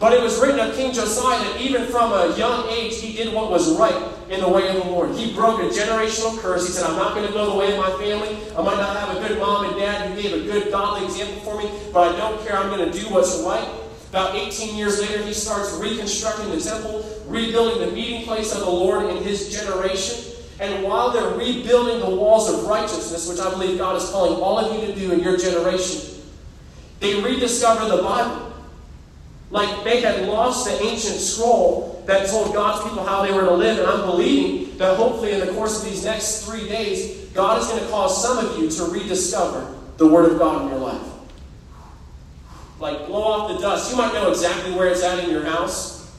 But 0.00 0.12
it 0.12 0.20
was 0.20 0.40
written 0.40 0.58
of 0.58 0.74
King 0.74 0.92
Josiah 0.92 1.38
that 1.38 1.60
even 1.60 1.86
from 1.86 2.12
a 2.12 2.36
young 2.36 2.68
age, 2.68 3.00
he 3.00 3.12
did 3.12 3.32
what 3.32 3.48
was 3.48 3.78
right 3.78 4.15
in 4.28 4.40
the 4.40 4.48
way 4.48 4.68
of 4.68 4.74
the 4.74 4.90
Lord. 4.90 5.14
He 5.14 5.32
broke 5.34 5.60
a 5.60 5.66
generational 5.66 6.38
curse. 6.38 6.66
He 6.66 6.72
said, 6.72 6.84
I'm 6.84 6.96
not 6.96 7.14
going 7.14 7.26
to 7.26 7.32
go 7.32 7.50
the 7.50 7.56
way 7.56 7.72
of 7.72 7.78
my 7.78 7.90
family. 7.90 8.38
I 8.56 8.62
might 8.62 8.76
not 8.76 8.96
have 8.96 9.16
a 9.16 9.26
good 9.26 9.38
mom 9.38 9.66
and 9.66 9.76
dad 9.76 10.10
who 10.10 10.20
gave 10.20 10.32
a 10.32 10.44
good 10.50 10.70
godly 10.70 11.04
example 11.04 11.40
for 11.42 11.58
me, 11.62 11.70
but 11.92 12.14
I 12.14 12.18
don't 12.18 12.44
care. 12.46 12.56
I'm 12.56 12.68
going 12.68 12.90
to 12.90 12.98
do 12.98 13.08
what's 13.10 13.40
right. 13.42 13.68
About 14.10 14.34
18 14.34 14.76
years 14.76 15.00
later, 15.00 15.22
he 15.22 15.32
starts 15.32 15.72
reconstructing 15.74 16.50
the 16.50 16.60
temple, 16.60 17.04
rebuilding 17.26 17.86
the 17.86 17.92
meeting 17.94 18.22
place 18.22 18.52
of 18.52 18.60
the 18.60 18.70
Lord 18.70 19.10
in 19.10 19.22
his 19.22 19.50
generation. 19.50 20.32
And 20.58 20.82
while 20.84 21.10
they're 21.10 21.36
rebuilding 21.36 22.00
the 22.00 22.16
walls 22.16 22.52
of 22.52 22.64
righteousness, 22.64 23.28
which 23.28 23.38
I 23.38 23.50
believe 23.50 23.78
God 23.78 23.96
is 23.96 24.08
calling 24.08 24.40
all 24.40 24.58
of 24.58 24.74
you 24.74 24.86
to 24.86 24.94
do 24.98 25.12
in 25.12 25.20
your 25.20 25.36
generation, 25.36 26.22
they 27.00 27.20
rediscover 27.20 27.94
the 27.94 28.02
Bible. 28.02 28.54
Like 29.50 29.84
they 29.84 30.00
had 30.00 30.26
lost 30.26 30.66
the 30.66 30.82
ancient 30.82 31.18
scroll 31.18 31.95
that 32.06 32.28
told 32.28 32.54
God's 32.54 32.88
people 32.88 33.04
how 33.04 33.22
they 33.22 33.32
were 33.32 33.44
to 33.44 33.52
live. 33.52 33.78
And 33.78 33.86
I'm 33.86 34.06
believing 34.06 34.78
that 34.78 34.96
hopefully 34.96 35.32
in 35.32 35.40
the 35.40 35.52
course 35.52 35.82
of 35.82 35.90
these 35.90 36.04
next 36.04 36.44
three 36.44 36.68
days, 36.68 37.26
God 37.34 37.60
is 37.60 37.68
going 37.68 37.82
to 37.82 37.88
cause 37.88 38.22
some 38.22 38.44
of 38.44 38.58
you 38.58 38.70
to 38.70 38.84
rediscover 38.84 39.74
the 39.96 40.06
Word 40.06 40.32
of 40.32 40.38
God 40.38 40.62
in 40.62 40.68
your 40.68 40.78
life. 40.78 41.02
Like 42.78 43.06
blow 43.06 43.22
off 43.22 43.56
the 43.56 43.58
dust. 43.58 43.90
You 43.90 43.96
might 43.96 44.12
know 44.12 44.30
exactly 44.30 44.72
where 44.74 44.88
it's 44.88 45.02
at 45.02 45.24
in 45.24 45.30
your 45.30 45.44
house, 45.44 46.14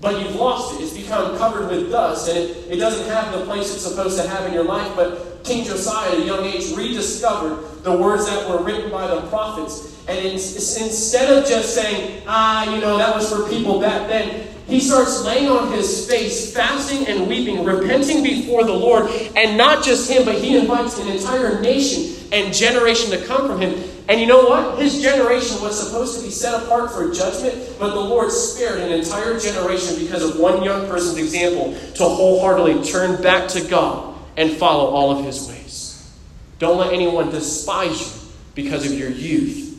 but 0.00 0.20
you've 0.20 0.34
lost 0.34 0.80
it. 0.80 0.84
It's 0.84 0.96
become 0.96 1.36
covered 1.36 1.68
with 1.68 1.90
dust, 1.90 2.28
and 2.28 2.38
it, 2.38 2.56
it 2.70 2.76
doesn't 2.76 3.06
have 3.10 3.38
the 3.38 3.44
place 3.44 3.72
it's 3.74 3.82
supposed 3.82 4.20
to 4.20 4.26
have 4.26 4.46
in 4.46 4.54
your 4.54 4.64
life. 4.64 4.90
But 4.96 5.44
King 5.44 5.64
Josiah, 5.64 6.12
at 6.12 6.18
a 6.18 6.24
young 6.24 6.44
age, 6.46 6.74
rediscovered 6.74 7.82
the 7.82 7.96
words 7.96 8.26
that 8.26 8.48
were 8.48 8.62
written 8.64 8.90
by 8.90 9.06
the 9.06 9.20
prophets 9.28 9.90
and 10.10 10.26
instead 10.26 11.30
of 11.30 11.48
just 11.48 11.72
saying, 11.72 12.22
ah, 12.26 12.74
you 12.74 12.80
know, 12.80 12.98
that 12.98 13.14
was 13.14 13.32
for 13.32 13.48
people 13.48 13.80
back 13.80 14.08
then, 14.08 14.48
he 14.70 14.80
starts 14.80 15.24
laying 15.24 15.48
on 15.48 15.72
his 15.72 16.08
face, 16.08 16.54
fasting 16.54 17.06
and 17.06 17.28
weeping, 17.28 17.64
repenting 17.64 18.22
before 18.22 18.64
the 18.64 18.72
Lord. 18.72 19.10
And 19.36 19.56
not 19.56 19.84
just 19.84 20.10
him, 20.10 20.24
but 20.24 20.36
he 20.36 20.56
invites 20.56 20.98
an 20.98 21.08
entire 21.08 21.60
nation 21.60 22.16
and 22.32 22.54
generation 22.54 23.10
to 23.10 23.26
come 23.26 23.46
from 23.46 23.60
him. 23.60 23.82
And 24.08 24.20
you 24.20 24.26
know 24.26 24.44
what? 24.44 24.80
His 24.80 25.00
generation 25.00 25.60
was 25.62 25.78
supposed 25.78 26.18
to 26.18 26.24
be 26.24 26.30
set 26.30 26.62
apart 26.62 26.90
for 26.90 27.12
judgment, 27.12 27.76
but 27.78 27.94
the 27.94 28.00
Lord 28.00 28.30
spared 28.30 28.80
an 28.80 28.92
entire 28.92 29.38
generation 29.38 29.96
because 29.98 30.22
of 30.22 30.38
one 30.38 30.62
young 30.62 30.88
person's 30.88 31.18
example 31.18 31.72
to 31.94 32.04
wholeheartedly 32.04 32.84
turn 32.84 33.22
back 33.22 33.48
to 33.50 33.68
God 33.68 34.18
and 34.36 34.50
follow 34.52 34.86
all 34.86 35.16
of 35.16 35.24
his 35.24 35.48
ways. 35.48 36.10
Don't 36.58 36.78
let 36.78 36.92
anyone 36.92 37.30
despise 37.30 38.00
you 38.00 38.32
because 38.54 38.84
of 38.84 38.98
your 38.98 39.10
youth 39.10 39.70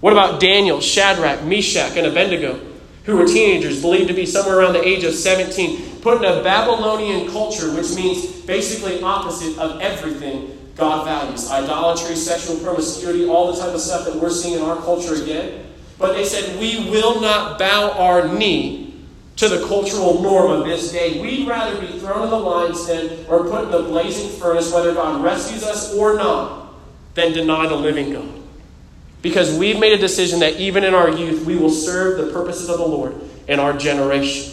what 0.00 0.12
about 0.12 0.40
Daniel, 0.40 0.80
Shadrach, 0.80 1.44
Meshach, 1.44 1.96
and 1.96 2.06
Abednego, 2.06 2.60
who 3.08 3.16
were 3.16 3.24
teenagers, 3.24 3.80
believed 3.80 4.06
to 4.06 4.12
be 4.12 4.26
somewhere 4.26 4.58
around 4.58 4.74
the 4.74 4.86
age 4.86 5.02
of 5.02 5.14
17, 5.14 6.02
put 6.02 6.18
in 6.18 6.24
a 6.26 6.42
Babylonian 6.42 7.26
culture, 7.32 7.74
which 7.74 7.94
means 7.94 8.42
basically 8.42 9.00
opposite 9.00 9.56
of 9.56 9.80
everything 9.80 10.70
God 10.76 11.06
values 11.06 11.50
idolatry, 11.50 12.14
sexual 12.14 12.58
promiscuity, 12.58 13.26
all 13.26 13.50
the 13.50 13.58
type 13.58 13.72
of 13.74 13.80
stuff 13.80 14.04
that 14.04 14.14
we're 14.14 14.28
seeing 14.28 14.56
in 14.58 14.62
our 14.62 14.76
culture 14.76 15.14
again. 15.14 15.64
But 15.98 16.12
they 16.12 16.24
said, 16.26 16.60
We 16.60 16.90
will 16.90 17.18
not 17.22 17.58
bow 17.58 17.92
our 17.92 18.28
knee 18.28 18.94
to 19.36 19.48
the 19.48 19.66
cultural 19.66 20.20
norm 20.20 20.50
of 20.50 20.66
this 20.66 20.92
day. 20.92 21.18
We'd 21.18 21.48
rather 21.48 21.80
be 21.80 21.98
thrown 21.98 22.24
in 22.24 22.30
the 22.30 22.38
lion's 22.38 22.86
den 22.86 23.24
or 23.26 23.48
put 23.48 23.64
in 23.64 23.70
the 23.70 23.84
blazing 23.84 24.38
furnace, 24.38 24.70
whether 24.70 24.92
God 24.92 25.24
rescues 25.24 25.62
us 25.62 25.94
or 25.94 26.12
not, 26.12 26.74
than 27.14 27.32
deny 27.32 27.66
the 27.66 27.74
living 27.74 28.12
God. 28.12 28.37
Because 29.20 29.56
we've 29.58 29.78
made 29.78 29.92
a 29.92 29.98
decision 29.98 30.40
that 30.40 30.60
even 30.60 30.84
in 30.84 30.94
our 30.94 31.10
youth, 31.10 31.44
we 31.44 31.56
will 31.56 31.70
serve 31.70 32.24
the 32.24 32.32
purposes 32.32 32.68
of 32.68 32.78
the 32.78 32.86
Lord 32.86 33.14
in 33.48 33.58
our 33.58 33.76
generation. 33.76 34.52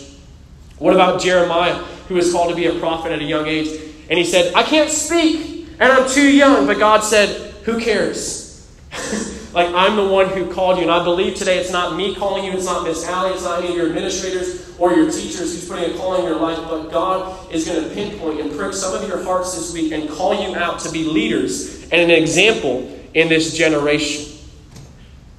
What 0.77 0.93
about 0.93 1.21
Jeremiah, 1.21 1.75
who 2.07 2.15
was 2.15 2.31
called 2.31 2.49
to 2.49 2.55
be 2.55 2.65
a 2.65 2.79
prophet 2.79 3.11
at 3.11 3.19
a 3.19 3.23
young 3.23 3.45
age? 3.45 3.67
And 4.09 4.19
he 4.19 4.25
said, 4.25 4.53
I 4.53 4.63
can't 4.63 4.89
speak, 4.89 5.67
and 5.79 5.91
I'm 5.91 6.09
too 6.09 6.27
young. 6.27 6.67
But 6.67 6.79
God 6.79 7.01
said, 7.01 7.53
Who 7.63 7.79
cares? 7.79 8.45
like, 9.53 9.73
I'm 9.73 9.95
the 9.95 10.07
one 10.07 10.29
who 10.29 10.51
called 10.51 10.77
you. 10.77 10.83
And 10.83 10.91
I 10.91 11.03
believe 11.03 11.35
today 11.35 11.59
it's 11.59 11.71
not 11.71 11.95
me 11.95 12.15
calling 12.15 12.43
you, 12.43 12.51
it's 12.51 12.65
not 12.65 12.83
Miss 12.83 13.07
Allie, 13.07 13.31
it's 13.31 13.43
not 13.43 13.59
any 13.59 13.69
of 13.69 13.75
your 13.75 13.87
administrators 13.87 14.77
or 14.77 14.93
your 14.93 15.09
teachers 15.09 15.53
who's 15.53 15.67
putting 15.67 15.93
a 15.93 15.97
call 15.97 16.15
in 16.17 16.25
your 16.25 16.39
life, 16.39 16.59
but 16.69 16.89
God 16.89 17.53
is 17.53 17.65
going 17.65 17.81
to 17.81 17.89
pinpoint 17.95 18.41
and 18.41 18.51
prick 18.51 18.73
some 18.73 18.93
of 18.93 19.07
your 19.07 19.23
hearts 19.23 19.55
this 19.55 19.73
week 19.73 19.91
and 19.93 20.09
call 20.09 20.33
you 20.33 20.55
out 20.55 20.79
to 20.81 20.91
be 20.91 21.05
leaders 21.05 21.83
and 21.83 22.01
an 22.01 22.11
example 22.11 22.91
in 23.13 23.29
this 23.29 23.55
generation. 23.55 24.34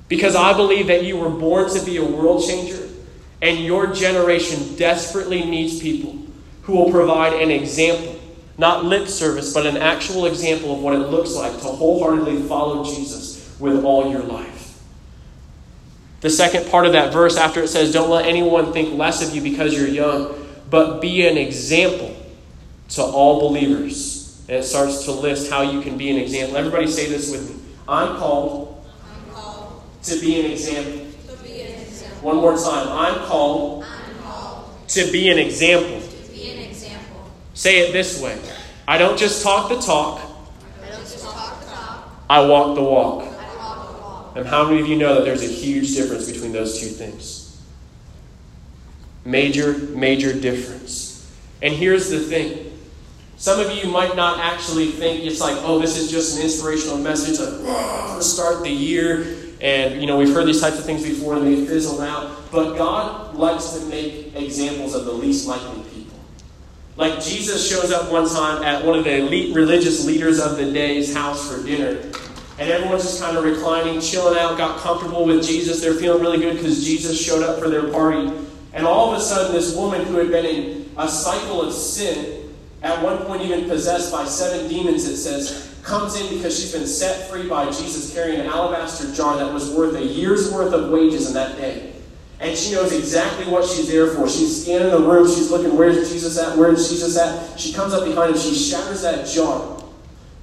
Because 0.09 0.37
I 0.37 0.53
believe 0.53 0.87
that 0.87 1.05
you 1.05 1.17
were 1.17 1.31
born 1.31 1.69
to 1.71 1.85
be 1.85 1.97
a 1.97 2.05
world 2.05 2.45
changer, 2.47 2.89
and 3.43 3.59
your 3.59 3.89
generation 3.89 4.77
desperately 4.77 5.45
needs 5.45 5.81
people 5.81 6.17
who 6.63 6.75
will 6.77 6.91
provide 6.91 7.33
an 7.35 7.51
example 7.51 8.17
Not 8.59 8.85
lip 8.85 9.07
service, 9.07 9.53
but 9.53 9.67
an 9.67 9.77
actual 9.77 10.27
example 10.27 10.73
of 10.75 10.81
what 10.81 10.95
it 10.95 11.11
looks 11.11 11.35
like 11.35 11.53
to 11.53 11.67
wholeheartedly 11.67 12.49
follow 12.49 12.85
Jesus 12.85 13.55
with 13.61 13.85
all 13.85 14.11
your 14.11 14.23
life. 14.23 14.81
The 16.23 16.31
second 16.31 16.71
part 16.71 16.87
of 16.87 16.93
that 16.93 17.13
verse, 17.13 17.37
after 17.37 17.63
it 17.63 17.69
says, 17.69 17.93
Don't 17.93 18.09
let 18.09 18.25
anyone 18.25 18.73
think 18.73 18.97
less 18.97 19.27
of 19.27 19.35
you 19.35 19.43
because 19.43 19.75
you're 19.77 19.87
young, 19.87 20.35
but 20.71 21.01
be 21.01 21.27
an 21.27 21.37
example 21.37 22.17
to 22.91 23.03
all 23.03 23.41
believers. 23.41 24.43
And 24.49 24.59
it 24.59 24.63
starts 24.65 25.05
to 25.05 25.13
list 25.13 25.51
how 25.51 25.63
you 25.63 25.83
can 25.83 25.99
be 25.99 26.11
an 26.11 26.17
example. 26.17 26.57
Everybody 26.57 26.87
say 26.87 27.09
this 27.09 27.31
with 27.31 27.51
me. 27.51 27.63
I'm 27.87 28.17
called, 28.17 28.66
to 30.07 30.21
be 30.21 30.41
an 30.41 30.51
example. 30.51 31.03
One 32.23 32.37
more 32.37 32.57
time. 32.57 32.89
I'm 32.89 33.27
called 33.27 33.85
I'm 33.85 34.23
called 34.23 34.89
to 34.89 35.13
be 35.13 35.29
an 35.31 35.39
example. 35.39 36.01
to. 36.01 36.15
Say 37.55 37.81
it 37.81 37.93
this 37.93 38.21
way 38.21 38.39
I 38.89 38.99
don't 38.99 39.19
just 39.19 39.43
talk 39.43 39.69
the 39.69 39.81
talk, 39.81 40.21
I 42.29 42.41
walk 42.47 42.75
the 42.75 42.83
walk. 42.83 43.27
And 44.37 44.47
how 44.47 44.65
many 44.65 44.81
of 44.81 44.87
you 44.87 44.97
know 44.97 45.15
that 45.15 45.25
there's 45.25 45.43
a 45.43 45.47
huge 45.53 45.95
difference 45.95 46.31
between 46.31 46.53
those 46.53 46.79
two 46.79 46.89
things? 46.89 47.63
Major, 49.25 49.73
major 49.79 50.39
difference. 50.39 51.35
And 51.63 51.73
here's 51.73 52.11
the 52.11 52.21
thing. 52.21 52.73
Some 53.39 53.61
of 53.61 53.71
you 53.73 53.91
might 53.91 54.15
not 54.15 54.39
actually 54.41 54.89
think 54.89 55.25
it's 55.25 55.41
like, 55.41 55.57
oh, 55.61 55.79
this 55.79 55.97
is 55.99 56.11
just 56.11 56.37
an 56.37 56.45
inspirational 56.45 56.99
message, 56.99 57.39
like, 57.39 57.61
"Whoa, 57.61 58.21
start 58.21 58.63
the 58.63 58.71
year. 58.71 59.46
And, 59.61 60.01
you 60.01 60.07
know, 60.07 60.19
we've 60.19 60.33
heard 60.35 60.47
these 60.47 60.61
types 60.61 60.79
of 60.79 60.85
things 60.85 61.03
before 61.03 61.37
and 61.37 61.47
they 61.47 61.67
fizzle 61.67 62.01
out. 62.01 62.51
But 62.51 62.77
God 62.77 63.35
likes 63.35 63.71
to 63.71 63.87
make 63.87 64.35
examples 64.37 64.95
of 64.95 65.05
the 65.05 65.13
least 65.13 65.49
likely 65.49 65.83
people. 65.95 66.19
Like 66.97 67.23
Jesus 67.23 67.69
shows 67.69 67.93
up 67.93 68.11
one 68.11 68.29
time 68.29 68.63
at 68.63 68.85
one 68.85 68.99
of 68.99 69.05
the 69.05 69.17
elite 69.19 69.55
religious 69.55 70.05
leaders 70.07 70.41
of 70.41 70.57
the 70.57 70.73
day's 70.73 71.15
house 71.15 71.51
for 71.51 71.63
dinner. 71.65 72.01
And 72.59 72.71
everyone's 72.71 73.03
just 73.03 73.23
kind 73.23 73.37
of 73.37 73.45
reclining, 73.45 74.01
chilling 74.01 74.39
out, 74.39 74.57
got 74.57 74.79
comfortable 74.81 75.27
with 75.27 75.47
Jesus. 75.47 75.81
They're 75.81 75.95
feeling 75.95 76.23
really 76.23 76.39
good 76.39 76.57
because 76.57 76.85
Jesus 76.85 77.23
showed 77.23 77.43
up 77.43 77.59
for 77.59 77.69
their 77.69 77.91
party. 77.93 78.33
And 78.73 78.87
all 78.87 79.13
of 79.13 79.19
a 79.19 79.23
sudden, 79.23 79.53
this 79.53 79.75
woman 79.75 80.05
who 80.05 80.17
had 80.17 80.31
been 80.31 80.45
in 80.45 80.91
a 80.97 81.09
cycle 81.09 81.63
of 81.63 81.73
sin, 81.73 82.55
at 82.83 83.03
one 83.03 83.19
point 83.25 83.43
even 83.43 83.69
possessed 83.69 84.11
by 84.13 84.25
seven 84.25 84.69
demons, 84.69 85.07
it 85.07 85.17
says, 85.17 85.66
comes 85.87 86.21
in 86.21 86.37
because 86.37 86.59
she's 86.59 86.73
been 86.73 86.87
set 86.87 87.31
free 87.31 87.49
by 87.49 87.67
Jesus 87.67 88.13
carrying 88.13 88.41
an 88.41 88.47
alabaster 88.47 89.13
jar 89.15 89.37
that 89.37 89.53
was 89.53 89.71
worth 89.71 89.95
a 89.95 90.05
year's 90.05 90.53
worth 90.53 90.73
of 90.73 90.91
wages 90.91 91.29
in 91.29 91.35
that 91.35 91.57
day. 91.57 91.93
And 92.41 92.59
she 92.59 92.75
knows 92.75 92.93
exactly 92.93 93.51
what 93.51 93.65
she's 93.65 93.89
there 93.89 94.09
for. 94.09 94.29
She's 94.29 94.63
scanning 94.63 94.91
the 94.91 94.99
room. 94.99 95.27
She's 95.27 95.51
looking, 95.51 95.77
where's 95.77 96.11
Jesus 96.11 96.39
at? 96.39 96.59
Where's 96.59 96.91
Jesus 96.91 97.17
at? 97.17 97.59
She 97.59 97.73
comes 97.73 97.95
up 97.95 98.05
behind 98.05 98.35
him. 98.35 98.41
She 98.41 98.55
shatters 98.55 99.03
that 99.03 99.29
jar. 99.29 99.81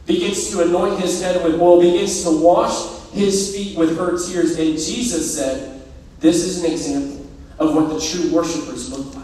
Begins 0.06 0.50
to 0.52 0.62
anoint 0.62 1.00
his 1.02 1.22
head 1.22 1.44
with 1.44 1.60
oil. 1.60 1.82
Begins 1.82 2.24
to 2.24 2.32
wash 2.32 3.02
his 3.12 3.56
feet 3.56 3.78
with 3.78 3.98
her 3.98 4.12
tears. 4.12 4.58
And 4.58 4.74
Jesus 4.74 5.36
said, 5.36 5.84
This 6.20 6.44
is 6.44 6.64
an 6.64 6.72
example 6.72 7.30
of 7.60 7.76
what 7.76 7.90
the 7.90 8.00
true 8.00 8.34
worshipers 8.34 8.90
look 8.90 9.14
like. 9.14 9.24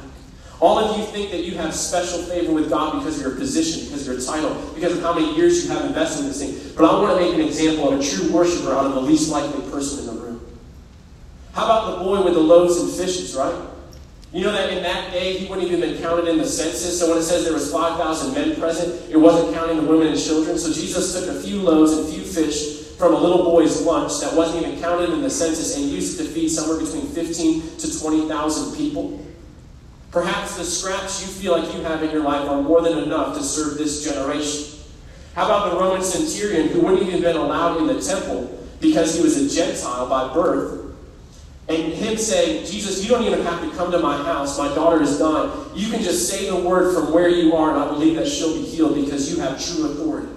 All 0.62 0.78
of 0.78 0.98
you 0.98 1.06
think 1.06 1.32
that 1.32 1.46
you 1.46 1.56
have 1.56 1.74
special 1.74 2.20
favor 2.24 2.52
with 2.52 2.70
God 2.70 3.00
because 3.00 3.18
of 3.18 3.26
your 3.26 3.36
position, 3.36 3.86
because 3.86 4.08
of 4.08 4.14
your 4.14 4.26
title, 4.26 4.54
because 4.76 4.98
of 4.98 5.02
how 5.02 5.14
many 5.14 5.34
years 5.36 5.64
you 5.64 5.72
have 5.72 5.86
invested 5.86 6.24
in 6.24 6.28
this 6.28 6.42
thing. 6.42 6.74
But 6.76 6.84
I 6.84 7.02
want 7.02 7.18
to 7.18 7.26
make 7.26 7.34
an 7.34 7.42
example 7.42 7.94
of 7.94 8.00
a 8.00 8.04
true 8.04 8.30
worshiper 8.32 8.74
out 8.74 8.86
of 8.86 8.94
the 8.94 9.02
least 9.02 9.32
likely 9.32 9.62
person 9.72 10.00
in 10.00 10.16
the 10.16 10.22
room. 10.22 10.46
How 11.54 11.64
about 11.66 11.98
the 11.98 12.04
boy 12.04 12.24
with 12.24 12.34
the 12.34 12.42
loaves 12.42 12.78
and 12.78 12.92
fishes, 12.92 13.36
right? 13.36 13.56
You 14.34 14.44
know 14.44 14.52
that 14.52 14.72
in 14.72 14.84
that 14.84 15.12
day 15.12 15.38
he 15.38 15.48
wouldn't 15.48 15.68
even 15.68 15.80
been 15.80 16.02
counted 16.02 16.28
in 16.28 16.38
the 16.38 16.46
census. 16.46 17.00
So 17.00 17.10
when 17.10 17.18
it 17.20 17.24
says 17.24 17.46
there 17.46 17.54
was 17.54 17.72
5,000 17.72 18.34
men 18.34 18.60
present, 18.60 19.10
it 19.10 19.18
wasn't 19.18 19.56
counting 19.56 19.78
the 19.78 19.84
women 19.84 20.08
and 20.08 20.20
children. 20.20 20.58
So 20.60 20.74
Jesus 20.74 21.14
took 21.14 21.36
a 21.36 21.42
few 21.42 21.62
loaves 21.62 21.94
and 21.94 22.08
few 22.08 22.22
fish 22.22 22.86
from 22.98 23.14
a 23.14 23.18
little 23.18 23.46
boy's 23.46 23.82
lunch 23.82 24.20
that 24.20 24.36
wasn't 24.36 24.66
even 24.66 24.80
counted 24.82 25.10
in 25.12 25.22
the 25.22 25.30
census 25.30 25.78
and 25.78 25.86
used 25.86 26.20
it 26.20 26.26
to 26.26 26.30
feed 26.30 26.50
somewhere 26.50 26.78
between 26.78 27.08
15 27.08 27.78
to 27.78 28.00
20,000 28.00 28.78
people. 28.78 29.26
Perhaps 30.12 30.58
the 30.58 30.64
scraps 30.64 31.22
you 31.22 31.28
feel 31.28 31.60
like 31.60 31.74
you 31.74 31.82
have 31.82 32.02
in 32.02 32.10
your 32.10 32.24
life 32.24 32.50
are 32.50 32.62
more 32.62 32.82
than 32.82 32.98
enough 33.00 33.38
to 33.38 33.44
serve 33.44 33.78
this 33.78 34.04
generation. 34.04 34.80
How 35.36 35.46
about 35.46 35.72
the 35.72 35.80
Roman 35.80 36.02
centurion 36.02 36.70
who 36.70 36.82
wouldn't 36.82 37.04
even 37.04 37.22
been 37.22 37.36
allowed 37.36 37.78
in 37.78 37.88
the 37.88 38.02
temple 38.02 38.60
because 38.82 39.16
he 39.16 39.22
was 39.22 39.38
a 39.38 39.56
Gentile 39.56 40.10
by 40.10 40.34
birth? 40.34 40.80
And 41.68 41.94
him 41.94 42.18
saying, 42.18 42.66
Jesus, 42.66 43.04
you 43.04 43.10
don't 43.10 43.24
even 43.24 43.44
have 43.44 43.62
to 43.62 43.70
come 43.78 43.92
to 43.92 44.00
my 44.00 44.18
house. 44.18 44.58
My 44.58 44.74
daughter 44.74 45.04
is 45.04 45.20
dying. 45.20 45.52
You 45.76 45.92
can 45.92 46.02
just 46.02 46.28
say 46.28 46.50
the 46.50 46.56
word 46.56 46.96
from 46.96 47.14
where 47.14 47.30
you 47.30 47.54
are, 47.54 47.70
and 47.70 47.80
I 47.80 47.88
believe 47.88 48.16
that 48.16 48.28
she'll 48.28 48.56
be 48.56 48.66
healed 48.66 48.96
because 48.96 49.32
you 49.32 49.40
have 49.42 49.64
true 49.64 49.92
authority. 49.92 50.30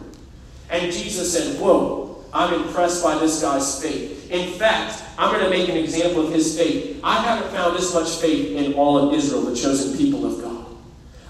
And 0.68 0.92
Jesus 0.92 1.32
said, 1.32 1.58
Whoa, 1.58 2.22
I'm 2.34 2.52
impressed 2.52 3.02
by 3.02 3.18
this 3.18 3.40
guy's 3.40 3.82
faith. 3.82 4.30
In 4.30 4.52
fact, 4.58 5.01
I'm 5.18 5.32
going 5.32 5.44
to 5.44 5.50
make 5.50 5.68
an 5.68 5.76
example 5.76 6.26
of 6.26 6.32
his 6.32 6.56
faith. 6.56 7.00
I 7.04 7.20
haven't 7.22 7.50
found 7.52 7.76
this 7.76 7.92
much 7.94 8.16
faith 8.16 8.56
in 8.56 8.74
all 8.74 8.98
of 8.98 9.14
Israel, 9.14 9.42
the 9.42 9.54
chosen 9.54 9.96
people 9.96 10.24
of 10.26 10.42
God. 10.42 10.66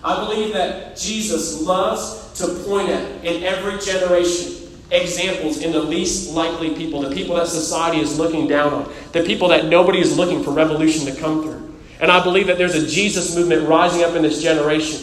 I 0.04 0.24
believe 0.24 0.52
that 0.54 0.96
Jesus 0.96 1.62
loves 1.62 2.32
to 2.38 2.48
point 2.64 2.88
at 2.88 3.24
in 3.24 3.42
every 3.42 3.78
generation 3.78 4.62
examples 4.90 5.58
in 5.58 5.72
the 5.72 5.80
least 5.80 6.34
likely 6.34 6.74
people, 6.74 7.00
the 7.00 7.14
people 7.14 7.36
that 7.36 7.48
society 7.48 8.00
is 8.00 8.18
looking 8.18 8.46
down 8.46 8.72
on, 8.72 8.92
the 9.12 9.22
people 9.22 9.48
that 9.48 9.66
nobody 9.66 10.00
is 10.00 10.16
looking 10.16 10.42
for 10.42 10.50
revolution 10.50 11.06
to 11.06 11.18
come 11.20 11.42
through. 11.42 11.74
And 12.00 12.10
I 12.10 12.22
believe 12.22 12.48
that 12.48 12.58
there's 12.58 12.74
a 12.74 12.86
Jesus 12.86 13.34
movement 13.34 13.68
rising 13.68 14.02
up 14.02 14.14
in 14.14 14.22
this 14.22 14.42
generation. 14.42 15.00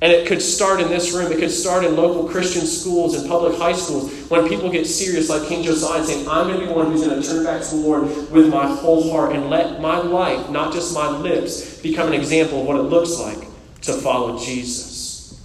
And 0.00 0.12
it 0.12 0.26
could 0.26 0.42
start 0.42 0.80
in 0.80 0.88
this 0.88 1.12
room. 1.12 1.32
It 1.32 1.38
could 1.38 1.50
start 1.50 1.84
in 1.84 1.96
local 1.96 2.28
Christian 2.28 2.66
schools 2.66 3.14
and 3.14 3.28
public 3.28 3.56
high 3.56 3.72
schools 3.72 4.12
when 4.28 4.48
people 4.48 4.70
get 4.70 4.86
serious, 4.86 5.30
like 5.30 5.48
King 5.48 5.62
Josiah, 5.62 6.04
saying, 6.04 6.28
I'm 6.28 6.48
going 6.48 6.60
to 6.60 6.66
be 6.66 6.72
one 6.72 6.90
who's 6.90 7.06
going 7.06 7.22
to 7.22 7.26
turn 7.26 7.44
back 7.44 7.62
to 7.62 7.70
the 7.70 7.76
Lord 7.76 8.02
with 8.30 8.50
my 8.50 8.66
whole 8.66 9.10
heart 9.10 9.34
and 9.34 9.48
let 9.48 9.80
my 9.80 9.96
life, 9.96 10.50
not 10.50 10.72
just 10.72 10.92
my 10.92 11.08
lips, 11.08 11.80
become 11.80 12.08
an 12.08 12.14
example 12.14 12.60
of 12.60 12.66
what 12.66 12.76
it 12.76 12.82
looks 12.82 13.18
like 13.18 13.48
to 13.82 13.92
follow 13.94 14.38
Jesus. 14.38 15.40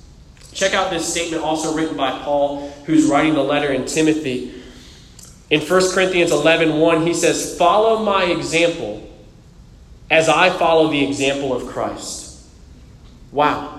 Check 0.52 0.74
out 0.74 0.90
this 0.90 1.10
statement 1.10 1.42
also 1.42 1.74
written 1.76 1.96
by 1.96 2.20
Paul, 2.20 2.70
who's 2.86 3.06
writing 3.06 3.36
the 3.36 3.44
letter 3.44 3.72
in 3.72 3.86
Timothy. 3.86 4.56
In 5.50 5.62
1 5.62 5.94
Corinthians 5.94 6.32
11 6.32 6.80
1, 6.80 7.08
he 7.08 7.14
says, 7.14 7.58
Follow 7.58 8.04
my 8.04 8.26
example 8.26 9.08
as 10.12 10.28
I 10.28 10.50
follow 10.50 10.90
the 10.90 11.06
example 11.06 11.54
of 11.54 11.68
Christ. 11.68 12.46
Wow. 13.32 13.79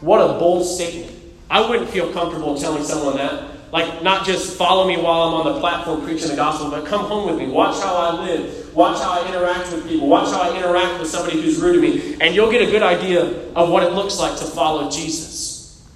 What 0.00 0.20
a 0.20 0.38
bold 0.38 0.66
statement. 0.66 1.16
I 1.50 1.68
wouldn't 1.68 1.90
feel 1.90 2.12
comfortable 2.12 2.56
telling 2.56 2.84
someone 2.84 3.16
that. 3.16 3.72
Like, 3.72 4.02
not 4.02 4.24
just 4.24 4.56
follow 4.56 4.88
me 4.88 4.96
while 4.96 5.22
I'm 5.22 5.34
on 5.34 5.54
the 5.54 5.60
platform 5.60 6.02
preaching 6.02 6.28
the 6.28 6.36
gospel, 6.36 6.70
but 6.70 6.86
come 6.86 7.04
home 7.04 7.26
with 7.26 7.36
me. 7.38 7.52
Watch 7.52 7.82
how 7.82 7.94
I 7.94 8.24
live. 8.24 8.74
Watch 8.74 8.98
how 9.02 9.20
I 9.20 9.28
interact 9.28 9.72
with 9.72 9.86
people. 9.86 10.08
Watch 10.08 10.28
how 10.28 10.40
I 10.40 10.56
interact 10.56 11.00
with 11.00 11.08
somebody 11.10 11.42
who's 11.42 11.60
rude 11.60 11.74
to 11.74 11.80
me. 11.80 12.16
And 12.20 12.34
you'll 12.34 12.50
get 12.50 12.62
a 12.66 12.70
good 12.70 12.82
idea 12.82 13.24
of 13.52 13.68
what 13.68 13.82
it 13.82 13.92
looks 13.92 14.18
like 14.18 14.38
to 14.38 14.44
follow 14.44 14.90
Jesus. 14.90 15.86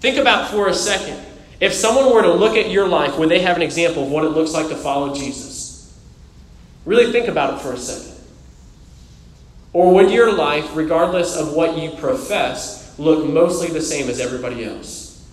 Think 0.00 0.16
about 0.16 0.50
for 0.50 0.68
a 0.68 0.74
second. 0.74 1.22
If 1.60 1.74
someone 1.74 2.14
were 2.14 2.22
to 2.22 2.32
look 2.32 2.56
at 2.56 2.70
your 2.70 2.88
life, 2.88 3.18
would 3.18 3.28
they 3.28 3.40
have 3.40 3.56
an 3.56 3.62
example 3.62 4.04
of 4.04 4.10
what 4.10 4.24
it 4.24 4.30
looks 4.30 4.52
like 4.52 4.68
to 4.68 4.76
follow 4.76 5.14
Jesus? 5.14 5.98
Really 6.86 7.12
think 7.12 7.28
about 7.28 7.54
it 7.54 7.60
for 7.60 7.72
a 7.72 7.78
second. 7.78 8.14
Or 9.74 9.92
would 9.94 10.10
your 10.10 10.32
life, 10.32 10.74
regardless 10.74 11.36
of 11.36 11.52
what 11.52 11.76
you 11.76 11.90
profess, 11.90 12.87
look 12.98 13.26
mostly 13.26 13.68
the 13.68 13.80
same 13.80 14.08
as 14.08 14.20
everybody 14.20 14.64
else? 14.64 15.26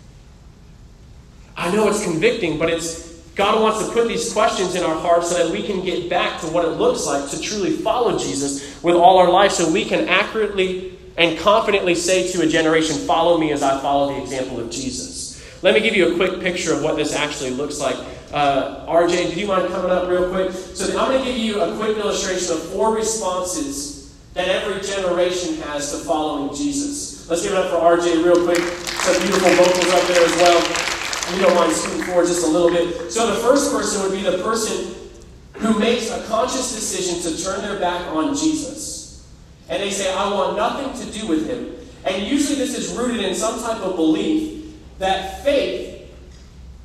I 1.58 1.73
know 1.73 1.88
it's 1.89 2.04
convicting, 2.04 2.60
but 2.60 2.69
it's 2.69 3.06
God 3.36 3.62
wants 3.62 3.86
to 3.86 3.93
put 3.93 4.08
these 4.08 4.32
questions 4.32 4.75
in 4.75 4.84
our 4.84 4.95
hearts 4.95 5.30
so 5.30 5.43
that 5.43 5.51
we 5.51 5.62
can 5.63 5.84
get 5.84 6.10
back 6.10 6.39
to 6.39 6.47
what 6.47 6.63
it 6.63 6.71
looks 6.71 7.06
like 7.06 7.30
to 7.32 7.41
truly 7.41 7.71
follow 7.71 8.17
Jesus 8.17 8.82
with 8.82 8.95
all 8.95 9.17
our 9.17 9.30
life 9.30 9.51
so 9.51 9.69
we 9.69 9.84
can 9.84 10.08
accurately 10.08 10.97
and 11.17 11.38
confidently 11.39 11.95
say 11.95 12.32
to 12.32 12.41
a 12.41 12.47
generation, 12.47 12.95
Follow 12.95 13.38
me 13.38 13.51
as 13.51 13.62
I 13.62 13.80
follow 13.82 14.13
the 14.13 14.21
example 14.21 14.60
of 14.60 14.69
Jesus. 14.69 15.43
Let 15.62 15.73
me 15.73 15.82
give 15.82 15.95
you 15.95 16.13
a 16.13 16.15
quick 16.15 16.41
picture 16.41 16.73
of 16.73 16.84
what 16.84 16.95
this 16.95 17.13
actually 17.13 17.51
looks 17.51 17.80
like. 17.80 17.95
Uh, 18.32 18.86
RJ, 18.86 19.34
do 19.34 19.39
you 19.39 19.47
mind 19.47 19.67
coming 19.69 19.91
up 19.91 20.08
real 20.10 20.30
quick? 20.30 20.51
So 20.51 20.86
I'm 20.99 21.12
going 21.12 21.23
to 21.23 21.25
give 21.25 21.38
you 21.38 21.62
a 21.62 21.75
quick 21.78 21.97
illustration 21.97 22.54
of 22.54 22.63
four 22.63 22.93
responses 22.93 24.13
that 24.34 24.47
every 24.47 24.82
generation 24.82 25.56
has 25.63 25.91
to 25.91 25.97
following 25.99 26.56
Jesus. 26.56 27.14
Let's 27.28 27.42
give 27.42 27.54
it 27.54 27.58
up 27.58 27.72
for 27.72 27.78
RJ 27.78 28.24
real 28.24 28.46
quick. 28.46 28.60
Some 28.60 29.20
beautiful 29.24 29.50
vocals 29.50 29.94
up 29.94 30.08
there 30.08 30.24
as 30.24 30.36
well. 30.36 31.36
You 31.36 31.42
don't 31.42 31.56
mind 31.56 31.74
scooting 31.74 32.04
forward 32.04 32.28
just 32.28 32.46
a 32.46 32.50
little 32.50 32.70
bit. 32.70 33.12
So 33.12 33.34
the 33.34 33.40
first 33.40 33.72
person 33.72 34.04
would 34.04 34.12
be 34.12 34.22
the 34.22 34.44
person 34.44 34.94
who 35.54 35.80
makes 35.80 36.12
a 36.12 36.24
conscious 36.28 36.72
decision 36.76 37.20
to 37.24 37.44
turn 37.44 37.64
their 37.64 37.80
back 37.80 38.06
on 38.12 38.36
Jesus. 38.36 39.28
And 39.70 39.82
they 39.82 39.90
say, 39.90 40.14
I 40.14 40.32
want 40.32 40.56
nothing 40.56 40.94
to 41.04 41.20
do 41.20 41.26
with 41.26 41.50
him. 41.50 41.74
And 42.06 42.28
usually 42.28 42.58
this 42.58 42.78
is 42.78 42.96
rooted 42.96 43.22
in 43.22 43.34
some 43.34 43.60
type 43.60 43.82
of 43.82 43.96
belief 43.96 44.76
that 45.00 45.44
faith 45.44 46.08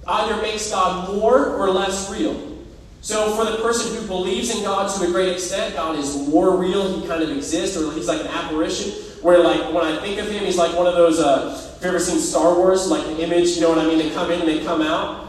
either 0.07 0.40
makes 0.40 0.70
God 0.70 1.14
more 1.14 1.55
or 1.55 1.70
less 1.70 2.11
real. 2.11 2.57
So 3.03 3.35
for 3.37 3.44
the 3.44 3.59
person 3.59 3.94
who 3.94 4.07
believes 4.07 4.57
in 4.57 4.62
God 4.62 4.90
to 4.98 5.07
a 5.07 5.11
great 5.11 5.29
extent, 5.29 5.74
God 5.74 5.98
is 5.98 6.16
more 6.29 6.57
real, 6.57 6.98
he 6.98 7.07
kind 7.07 7.22
of 7.22 7.31
exists, 7.31 7.76
or 7.76 7.92
he's 7.92 8.09
like 8.09 8.22
an 8.22 8.29
apparition, 8.29 8.92
where 9.22 9.38
like 9.38 9.72
when 9.72 9.85
I 9.85 10.00
think 10.00 10.18
of 10.18 10.30
him, 10.30 10.44
he's 10.44 10.56
like 10.56 10.76
one 10.76 10.87
of 10.87 10.94
those 10.94 11.18
uh, 11.18 11.50
Have 11.50 11.83
you 11.83 11.88
ever 11.88 12.00
seen 12.00 12.18
Star 12.18 12.54
Wars? 12.54 12.88
Like 12.88 13.04
the 13.04 13.22
image, 13.22 13.50
you 13.50 13.61
know 13.61 13.70
what 13.70 13.78
I 13.78 13.87
mean? 13.87 13.98
They 13.98 14.11
come 14.11 14.30
in 14.30 14.40
and 14.40 14.48
they 14.48 14.64
come 14.64 14.83
out. 14.83 15.28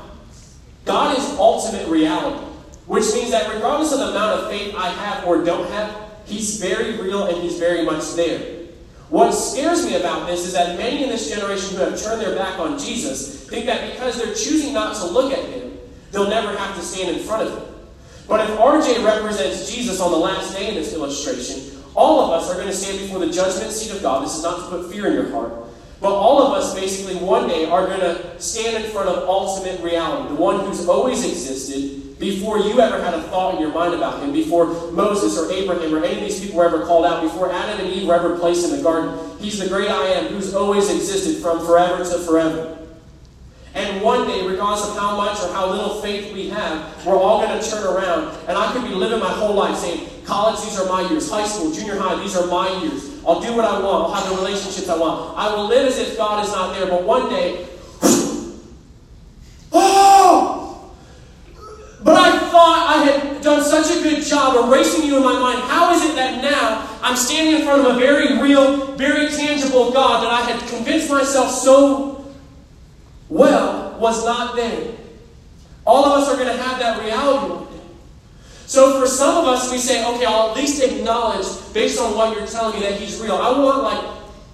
God 0.86 1.18
is 1.18 1.24
ultimate 1.38 1.88
reality, 1.88 2.44
which 2.88 3.14
means 3.14 3.32
that 3.32 3.54
regardless 3.54 3.92
of 3.92 4.00
the 4.00 4.10
amount 4.10 4.42
of 4.42 4.50
faith 4.50 4.74
I 4.76 4.90
have 4.90 5.28
or 5.28 5.44
don't 5.44 5.70
have, 5.72 6.10
He's 6.26 6.60
very 6.60 7.00
real 7.02 7.26
and 7.26 7.38
He's 7.38 7.60
very 7.60 7.86
much 7.86 8.14
there. 8.16 8.62
What 9.10 9.32
scares 9.34 9.86
me 9.86 9.96
about 9.96 10.28
this 10.28 10.46
is 10.46 10.54
that 10.54 10.78
many 10.78 11.04
in 11.04 11.10
this 11.10 11.30
generation 11.30 11.76
who 11.76 11.84
have 11.84 12.02
turned 12.02 12.22
their 12.22 12.36
back 12.36 12.58
on 12.60 12.80
Jesus 12.80 13.44
think 13.50 13.66
that 13.66 13.92
because 13.92 14.18
they're 14.18 14.34
choosing 14.34 14.74
not 14.74 14.96
to 14.96 15.06
look 15.06 15.34
at 15.34 15.44
Him, 15.50 15.78
they'll 16.12 16.30
never 16.30 16.56
have 16.58 16.76
to 16.76 16.82
stand 16.82 17.18
in 17.18 17.24
front 17.24 17.50
of 17.50 17.58
Him. 17.58 17.76
But 18.28 18.50
if 18.50 18.58
RJ 18.58 19.04
represents 19.04 19.70
Jesus 19.70 20.00
on 20.00 20.12
the 20.12 20.18
last 20.18 20.56
day 20.56 20.70
in 20.70 20.76
this 20.76 20.94
illustration, 20.94 21.71
all 21.96 22.22
of 22.22 22.42
us 22.42 22.50
are 22.50 22.56
going 22.56 22.68
to 22.68 22.74
stand 22.74 23.00
before 23.00 23.20
the 23.20 23.32
judgment 23.32 23.72
seat 23.72 23.92
of 23.96 24.02
God. 24.02 24.24
This 24.26 24.38
is 24.38 24.44
not 24.44 24.58
to 24.58 24.70
put 24.70 24.92
fear 24.92 25.08
in 25.08 25.14
your 25.14 25.30
heart. 25.32 25.54
But 26.00 26.14
all 26.14 26.42
of 26.42 26.54
us 26.54 26.74
basically 26.74 27.16
one 27.16 27.48
day 27.48 27.66
are 27.66 27.86
going 27.86 28.00
to 28.00 28.42
stand 28.42 28.84
in 28.84 28.92
front 28.92 29.08
of 29.08 29.30
ultimate 29.30 29.82
reality, 29.82 30.30
the 30.30 30.36
one 30.36 30.66
who's 30.66 30.88
always 30.88 31.24
existed 31.24 32.18
before 32.18 32.60
you 32.60 32.80
ever 32.80 33.04
had 33.04 33.14
a 33.14 33.22
thought 33.24 33.56
in 33.56 33.62
your 33.62 33.74
mind 33.74 33.94
about 33.94 34.22
him, 34.22 34.32
before 34.32 34.92
Moses 34.92 35.38
or 35.38 35.52
Abraham 35.52 35.94
or 35.94 36.04
any 36.04 36.22
of 36.22 36.22
these 36.22 36.40
people 36.40 36.58
were 36.58 36.66
ever 36.66 36.86
called 36.86 37.06
out, 37.06 37.24
before 37.24 37.52
Adam 37.52 37.86
and 37.86 37.94
Eve 37.94 38.08
were 38.08 38.14
ever 38.14 38.38
placed 38.38 38.64
in 38.64 38.76
the 38.76 38.82
garden. 38.82 39.20
He's 39.40 39.60
the 39.60 39.68
great 39.68 39.90
I 39.90 40.06
am 40.10 40.28
who's 40.28 40.54
always 40.54 40.90
existed 40.90 41.42
from 41.42 41.66
forever 41.66 42.04
to 42.04 42.20
forever. 42.20 42.78
And 43.74 44.02
one 44.02 44.28
day, 44.28 44.46
regardless 44.46 44.90
of 44.90 44.98
how 44.98 45.16
much 45.16 45.40
or 45.40 45.48
how 45.54 45.70
little 45.70 46.02
faith 46.02 46.34
we 46.34 46.50
have, 46.50 47.06
we're 47.06 47.16
all 47.16 47.42
going 47.42 47.58
to 47.58 47.70
turn 47.70 47.84
around. 47.86 48.36
And 48.48 48.58
I 48.58 48.72
could 48.74 48.84
be 48.84 48.90
living 48.90 49.20
my 49.20 49.30
whole 49.30 49.56
life 49.56 49.78
saying, 49.78 50.10
college, 50.26 50.62
these 50.62 50.78
are 50.78 50.88
my 50.88 51.10
years. 51.10 51.30
High 51.30 51.48
school, 51.48 51.72
junior 51.72 51.98
high, 51.98 52.22
these 52.22 52.36
are 52.36 52.48
my 52.48 52.82
years. 52.82 53.24
I'll 53.26 53.40
do 53.40 53.56
what 53.56 53.64
I 53.64 53.80
want. 53.80 54.06
I'll 54.06 54.14
have 54.14 54.30
the 54.30 54.36
relationships 54.36 54.90
I 54.90 54.98
want. 54.98 55.38
I 55.38 55.56
will 55.56 55.68
live 55.68 55.88
as 55.88 55.98
if 56.00 56.18
God 56.18 56.44
is 56.46 56.52
not 56.52 56.76
there. 56.76 56.88
But 56.88 57.04
one 57.04 57.30
day, 57.30 57.66
oh! 59.72 60.92
But 62.04 62.16
I 62.18 62.50
thought 62.50 62.88
I 62.90 63.04
had 63.04 63.42
done 63.42 63.64
such 63.64 63.96
a 63.96 64.02
good 64.04 64.24
job 64.24 64.68
erasing 64.68 65.06
you 65.08 65.16
in 65.18 65.24
my 65.24 65.40
mind. 65.40 65.60
How 65.60 65.94
is 65.94 66.04
it 66.04 66.16
that 66.16 66.44
now 66.44 66.90
I'm 67.02 67.16
standing 67.16 67.62
in 67.62 67.66
front 67.66 67.88
of 67.88 67.96
a 67.96 68.00
very 68.00 68.42
real, 68.42 68.98
very 68.98 69.30
tangible 69.30 69.92
God 69.92 70.24
that 70.24 70.32
I 70.32 70.42
had 70.42 70.68
convinced 70.68 71.10
myself 71.10 71.52
so 71.52 72.21
well 73.32 73.98
was 73.98 74.26
not 74.26 74.56
there. 74.56 74.94
All 75.86 76.06
of 76.06 76.22
us 76.22 76.30
are 76.30 76.36
going 76.36 76.56
to 76.56 76.62
have 76.62 76.80
that 76.80 77.02
reality 77.02 77.54
one 77.54 77.64
day. 77.66 77.84
So 78.68 79.00
for 79.00 79.08
some 79.08 79.38
of 79.38 79.46
us, 79.46 79.72
we 79.72 79.78
say, 79.78 80.06
okay, 80.06 80.26
I'll 80.26 80.52
at 80.52 80.58
least 80.58 80.84
acknowledge, 80.84 81.48
based 81.74 82.00
on 82.00 82.16
what 82.16 82.38
you're 82.38 82.46
telling 82.46 82.80
me, 82.80 82.86
that 82.86 83.00
he's 83.00 83.20
real. 83.20 83.36
I 83.36 83.58
want 83.58 83.84
like 83.84 84.04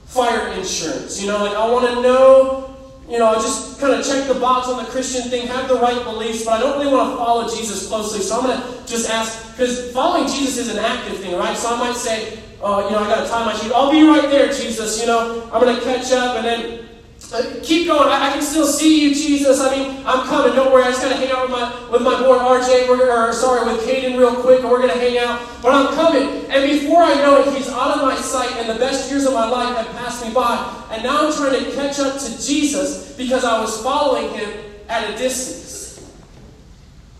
fire 0.06 0.48
insurance. 0.54 1.20
You 1.20 1.28
know, 1.28 1.44
like 1.44 1.58
I 1.58 1.70
want 1.70 1.88
to 1.90 2.02
know, 2.02 2.76
you 3.10 3.20
know, 3.20 3.34
just 3.36 3.80
kind 3.80 3.94
of 3.94 4.06
check 4.06 4.28
the 4.28 4.40
box 4.40 4.68
on 4.68 4.84
the 4.84 4.90
Christian 4.90 5.30
thing, 5.30 5.48
have 5.48 5.68
the 5.68 5.76
right 5.76 6.04
beliefs, 6.04 6.46
but 6.46 6.54
I 6.54 6.60
don't 6.60 6.80
really 6.80 6.94
want 6.94 7.12
to 7.12 7.18
follow 7.18 7.50
Jesus 7.50 7.88
closely. 7.88 8.22
So 8.22 8.40
I'm 8.40 8.46
going 8.46 8.62
to 8.62 8.88
just 8.88 9.10
ask, 9.10 9.52
because 9.52 9.92
following 9.92 10.28
Jesus 10.28 10.58
is 10.58 10.70
an 10.70 10.80
active 10.80 11.18
thing, 11.18 11.36
right? 11.36 11.58
So 11.58 11.74
I 11.74 11.80
might 11.80 11.96
say, 11.96 12.40
uh, 12.64 12.86
you 12.86 12.92
know, 12.92 13.04
I 13.04 13.08
got 13.08 13.24
to 13.24 13.30
tie 13.30 13.46
my 13.46 13.54
shoes. 13.54 13.72
I'll 13.72 13.92
be 13.92 14.04
right 14.04 14.30
there, 14.30 14.48
Jesus. 14.48 15.00
You 15.00 15.08
know, 15.08 15.50
I'm 15.52 15.62
going 15.62 15.76
to 15.76 15.82
catch 15.84 16.12
up 16.12 16.38
and 16.38 16.46
then 16.46 16.88
keep 17.62 17.88
going. 17.88 18.08
I, 18.08 18.30
I, 18.30 18.34
can 18.34 18.42
still 18.42 18.66
see 18.66 19.04
you, 19.04 19.14
Jesus. 19.14 19.60
I 19.60 19.76
mean, 19.76 20.04
I'm 20.06 20.26
coming. 20.28 20.56
Don't 20.56 20.72
worry. 20.72 20.84
I 20.84 20.92
just 20.92 21.02
got 21.02 21.10
to 21.10 21.16
hang 21.16 21.32
out 21.32 21.44
with 21.44 21.52
my 21.52 21.90
with 21.90 22.02
my 22.02 22.20
boy 22.22 22.38
RJ. 22.38 22.88
We're, 22.88 23.12
or 23.12 23.34
sorry, 23.34 23.72
with 23.72 23.86
Caden 23.86 24.18
real 24.18 24.36
quick, 24.36 24.62
and 24.62 24.70
we're 24.70 24.80
gonna 24.80 24.94
hang 24.94 25.18
out. 25.18 25.42
But 25.62 25.74
I'm 25.74 25.94
coming. 25.94 26.46
And 26.50 26.64
before 26.72 27.04
I 27.04 27.16
know 27.16 27.42
it, 27.42 27.56
he's 27.56 27.68
out 27.70 27.98
of 27.98 28.04
my 28.04 28.16
sight, 28.16 28.52
and 28.58 28.70
the 28.70 28.80
best 28.80 29.10
years 29.10 29.26
of 29.26 29.34
my 29.34 29.48
life 29.48 29.76
have 29.76 29.88
passed 29.98 30.26
me 30.26 30.34
by. 30.34 30.56
And 30.92 31.04
now 31.04 31.28
I'm 31.28 31.34
trying 31.34 31.64
to 31.64 31.72
catch 31.72 32.00
up 32.00 32.20
to 32.20 32.30
Jesus 32.46 33.16
because 33.18 33.44
I 33.44 33.60
was 33.60 33.82
following 33.84 34.34
him 34.34 34.50
at 34.88 35.14
a 35.14 35.18
distance. 35.18 35.77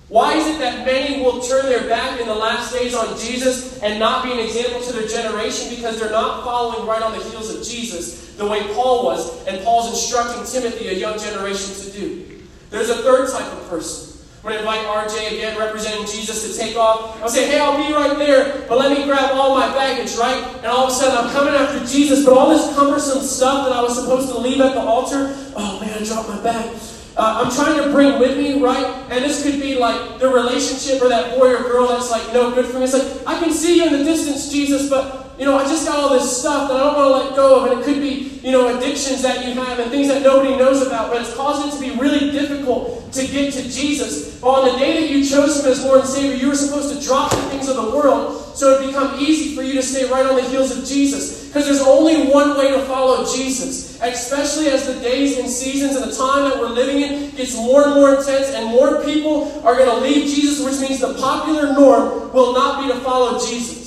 Why 0.10 0.36
is 0.36 0.48
it 0.48 0.60
that 0.60 0.86
many 0.86 1.22
will 1.22 1.42
turn 1.42 1.66
their 1.66 1.88
back 1.90 2.20
in 2.22 2.28
the 2.28 2.36
last 2.36 2.74
days 2.74 2.96
on 2.96 3.18
Jesus 3.18 3.82
and 3.84 4.00
not 4.00 4.24
be 4.24 4.32
an 4.32 4.40
example 4.40 4.82
to 4.82 4.94
their 4.94 5.08
generation 5.08 5.76
because 5.76 6.00
they're 6.00 6.12
not 6.12 6.46
following 6.46 6.88
right 6.88 7.02
on 7.02 7.12
the 7.12 7.24
heels 7.26 7.54
of 7.54 7.66
Jesus? 7.66 8.28
the 8.38 8.46
way 8.46 8.62
Paul 8.74 9.04
was, 9.04 9.46
and 9.48 9.64
Paul's 9.64 9.90
instructing 9.90 10.46
Timothy, 10.46 10.88
a 10.90 10.94
young 10.94 11.20
generation, 11.20 11.74
to 11.84 11.92
do. 11.92 12.42
There's 12.70 12.90
a 12.90 12.98
third 12.98 13.30
type 13.30 13.52
of 13.52 13.68
person. 13.70 14.06
We're 14.44 14.52
going 14.52 14.64
to 14.64 14.70
invite 14.70 15.10
RJ 15.10 15.34
again, 15.34 15.58
representing 15.58 16.06
Jesus, 16.06 16.48
to 16.48 16.58
take 16.58 16.78
off. 16.78 17.22
I'll 17.22 17.30
say, 17.30 17.48
hey, 17.48 17.60
I'll 17.60 17.76
be 17.76 17.92
right 17.92 18.16
there, 18.18 18.66
but 18.70 18.78
let 18.78 18.96
me 18.96 19.04
grab 19.04 19.32
all 19.34 19.58
my 19.58 19.68
baggage, 19.74 20.16
right? 20.16 20.42
And 20.58 20.68
all 20.68 20.86
of 20.86 20.92
a 20.92 20.94
sudden, 20.94 21.18
I'm 21.18 21.34
coming 21.34 21.56
after 21.56 21.86
Jesus, 21.86 22.24
but 22.24 22.38
all 22.38 22.50
this 22.50 22.74
cumbersome 22.76 23.24
stuff 23.24 23.68
that 23.68 23.76
I 23.76 23.82
was 23.82 24.00
supposed 24.00 24.30
to 24.30 24.38
leave 24.38 24.62
at 24.62 24.76
the 24.76 24.82
altar, 24.82 25.36
oh 25.56 25.80
man, 25.82 26.02
I 26.02 26.06
dropped 26.06 26.30
my 26.30 26.42
bag. 26.42 26.78
Uh, 27.18 27.44
I'm 27.44 27.52
trying 27.52 27.84
to 27.84 27.92
bring 27.92 28.20
with 28.20 28.38
me, 28.38 28.62
right? 28.62 28.86
And 29.10 29.26
this 29.26 29.42
could 29.42 29.60
be 29.60 29.76
like 29.76 30.20
the 30.20 30.30
relationship 30.30 31.02
or 31.02 31.10
that 31.10 31.36
boy 31.36 31.56
or 31.56 31.64
girl 31.64 31.88
that's 31.88 32.12
like 32.12 32.32
no 32.32 32.54
good 32.54 32.68
for 32.68 32.78
me. 32.78 32.84
It's 32.84 32.94
like, 32.94 33.26
I 33.26 33.40
can 33.40 33.52
see 33.52 33.78
you 33.78 33.88
in 33.88 33.94
the 33.94 34.04
distance, 34.04 34.52
Jesus, 34.52 34.88
but 34.88 35.27
you 35.38 35.46
know, 35.46 35.58
I 35.58 35.64
just 35.64 35.86
got 35.88 36.00
all 36.00 36.10
this 36.18 36.40
stuff 36.40 36.68
that 36.68 36.78
I 36.78 36.84
don't 36.84 36.96
want 36.96 37.24
to 37.24 37.28
let 37.30 37.36
go 37.36 37.64
of, 37.64 37.72
and 37.72 37.80
it 37.80 37.86
could 37.86 38.02
be, 38.02 38.42
you 38.42 38.52
know, 38.52 38.76
addictions 38.76 39.22
that 39.22 39.46
you 39.46 39.54
have 39.54 39.78
and 39.78 39.92
things 39.92 40.08
that 40.08 40.24
nobody 40.24 40.58
knows 40.58 40.82
about, 40.82 41.12
but 41.12 41.22
it's 41.22 41.36
causing 41.36 41.70
it 41.70 41.76
to 41.76 41.94
be 41.94 42.02
really 42.02 42.32
difficult 42.32 43.14
to 43.14 43.28
get 43.28 43.54
to 43.54 43.62
Jesus. 43.70 44.40
But 44.42 44.48
on 44.50 44.74
the 44.74 44.80
day 44.80 45.02
that 45.02 45.10
you 45.12 45.24
chose 45.24 45.64
Him 45.64 45.72
as 45.72 45.84
Lord 45.84 46.02
and 46.02 46.10
Savior, 46.10 46.36
you 46.36 46.48
were 46.48 46.56
supposed 46.56 46.98
to 46.98 47.06
drop 47.06 47.30
the 47.30 47.38
things 47.50 47.68
of 47.68 47.76
the 47.76 47.96
world 47.96 48.56
so 48.58 48.74
it 48.74 48.82
would 48.82 48.88
become 48.88 49.20
easy 49.20 49.56
for 49.56 49.62
you 49.62 49.74
to 49.74 49.84
stay 49.84 50.10
right 50.10 50.26
on 50.26 50.36
the 50.36 50.50
heels 50.50 50.76
of 50.76 50.84
Jesus. 50.86 51.48
Because 51.48 51.66
there's 51.66 51.82
only 51.82 52.32
one 52.32 52.58
way 52.58 52.72
to 52.72 52.82
follow 52.86 53.24
Jesus, 53.24 54.02
especially 54.02 54.68
as 54.68 54.88
the 54.88 55.00
days 55.02 55.38
and 55.38 55.48
seasons 55.48 55.96
and 55.96 56.12
the 56.12 56.16
time 56.16 56.50
that 56.50 56.60
we're 56.60 56.70
living 56.70 57.02
in 57.02 57.36
gets 57.36 57.56
more 57.56 57.86
and 57.86 57.94
more 57.94 58.16
intense, 58.18 58.50
and 58.50 58.66
more 58.66 59.04
people 59.04 59.62
are 59.64 59.76
going 59.76 59.90
to 59.90 59.98
leave 59.98 60.26
Jesus, 60.26 60.66
which 60.66 60.80
means 60.82 61.00
the 61.00 61.14
popular 61.14 61.74
norm 61.74 62.34
will 62.34 62.54
not 62.54 62.82
be 62.82 62.92
to 62.92 63.00
follow 63.02 63.40
Jesus. 63.40 63.87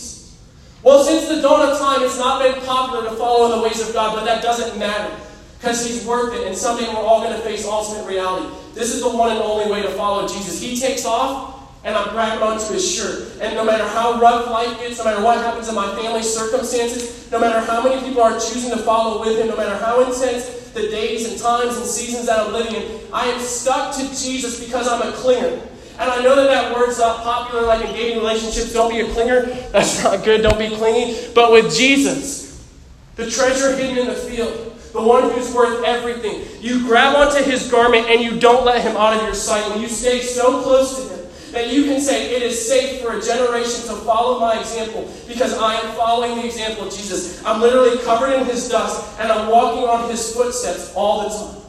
Well, 0.83 1.05
since 1.05 1.29
the 1.29 1.43
dawn 1.43 1.69
of 1.69 1.79
time, 1.79 2.03
it's 2.03 2.19
not 2.19 2.43
been 2.43 2.62
popular 2.64 3.05
to 3.05 3.14
follow 3.16 3.55
the 3.55 3.62
ways 3.62 3.87
of 3.87 3.93
God, 3.93 4.14
but 4.14 4.25
that 4.25 4.43
doesn't 4.43 4.79
matter 4.79 5.14
because 5.59 5.87
He's 5.87 6.07
worth 6.07 6.35
it, 6.35 6.47
and 6.47 6.57
someday 6.57 6.88
we're 6.88 7.03
all 7.03 7.21
going 7.21 7.37
to 7.37 7.43
face 7.43 7.66
ultimate 7.66 8.09
reality. 8.09 8.49
This 8.73 8.95
is 8.95 9.03
the 9.03 9.11
one 9.11 9.31
and 9.31 9.40
only 9.40 9.71
way 9.71 9.83
to 9.83 9.90
follow 9.90 10.27
Jesus. 10.27 10.59
He 10.59 10.79
takes 10.79 11.05
off, 11.05 11.71
and 11.85 11.95
I'm 11.95 12.09
grabbing 12.14 12.43
onto 12.43 12.73
His 12.73 12.90
shirt. 12.90 13.38
And 13.43 13.55
no 13.55 13.64
matter 13.64 13.87
how 13.88 14.19
rough 14.19 14.51
life 14.51 14.79
gets, 14.81 14.97
no 14.99 15.05
matter 15.05 15.23
what 15.23 15.37
happens 15.37 15.69
in 15.69 15.75
my 15.75 15.95
family 15.97 16.23
circumstances, 16.23 17.31
no 17.31 17.38
matter 17.38 17.61
how 17.61 17.83
many 17.83 18.01
people 18.01 18.23
are 18.23 18.33
choosing 18.40 18.71
to 18.71 18.79
follow 18.79 19.21
with 19.21 19.38
Him, 19.38 19.49
no 19.49 19.57
matter 19.57 19.77
how 19.85 20.01
intense 20.01 20.71
the 20.71 20.88
days 20.88 21.31
and 21.31 21.38
times 21.38 21.77
and 21.77 21.85
seasons 21.85 22.25
that 22.25 22.38
I'm 22.38 22.55
living 22.55 22.77
in, 22.77 23.01
I 23.12 23.27
am 23.27 23.40
stuck 23.40 23.95
to 23.97 24.03
Jesus 24.09 24.64
because 24.64 24.88
I'm 24.88 25.03
a 25.03 25.12
clinger. 25.12 25.61
And 26.01 26.11
I 26.11 26.23
know 26.23 26.35
that 26.35 26.49
that 26.49 26.75
word's 26.75 26.99
not 26.99 27.23
popular 27.23 27.67
like 27.67 27.87
in 27.87 27.93
dating 27.93 28.19
relationships. 28.21 28.73
Don't 28.73 28.91
be 28.91 29.01
a 29.01 29.05
clinger. 29.05 29.71
That's 29.71 30.03
not 30.03 30.25
good. 30.25 30.41
Don't 30.41 30.59
be 30.59 30.75
clingy. 30.75 31.29
But 31.35 31.53
with 31.53 31.77
Jesus, 31.77 32.67
the 33.17 33.31
treasure 33.31 33.77
hidden 33.77 33.99
in 33.99 34.07
the 34.07 34.15
field, 34.15 34.81
the 34.95 35.03
one 35.03 35.31
who's 35.31 35.53
worth 35.55 35.85
everything, 35.85 36.43
you 36.63 36.87
grab 36.87 37.17
onto 37.17 37.45
his 37.45 37.71
garment 37.71 38.07
and 38.09 38.23
you 38.23 38.41
don't 38.41 38.65
let 38.65 38.81
him 38.81 38.97
out 38.97 39.15
of 39.15 39.23
your 39.25 39.35
sight. 39.35 39.71
And 39.73 39.83
you 39.83 39.89
stay 39.89 40.23
so 40.23 40.63
close 40.63 40.97
to 40.97 41.15
him 41.15 41.27
that 41.53 41.71
you 41.71 41.85
can 41.85 42.01
say, 42.01 42.35
It 42.35 42.43
is 42.43 42.67
safe 42.67 43.03
for 43.03 43.19
a 43.19 43.21
generation 43.21 43.87
to 43.89 43.95
follow 43.97 44.41
my 44.41 44.59
example 44.59 45.13
because 45.29 45.53
I 45.53 45.75
am 45.75 45.95
following 45.97 46.37
the 46.37 46.47
example 46.47 46.87
of 46.87 46.95
Jesus. 46.95 47.45
I'm 47.45 47.61
literally 47.61 47.99
covered 48.05 48.33
in 48.33 48.47
his 48.47 48.71
dust 48.71 49.21
and 49.21 49.31
I'm 49.31 49.51
walking 49.51 49.85
on 49.85 50.09
his 50.09 50.35
footsteps 50.35 50.95
all 50.95 51.29
the 51.29 51.29
time. 51.29 51.63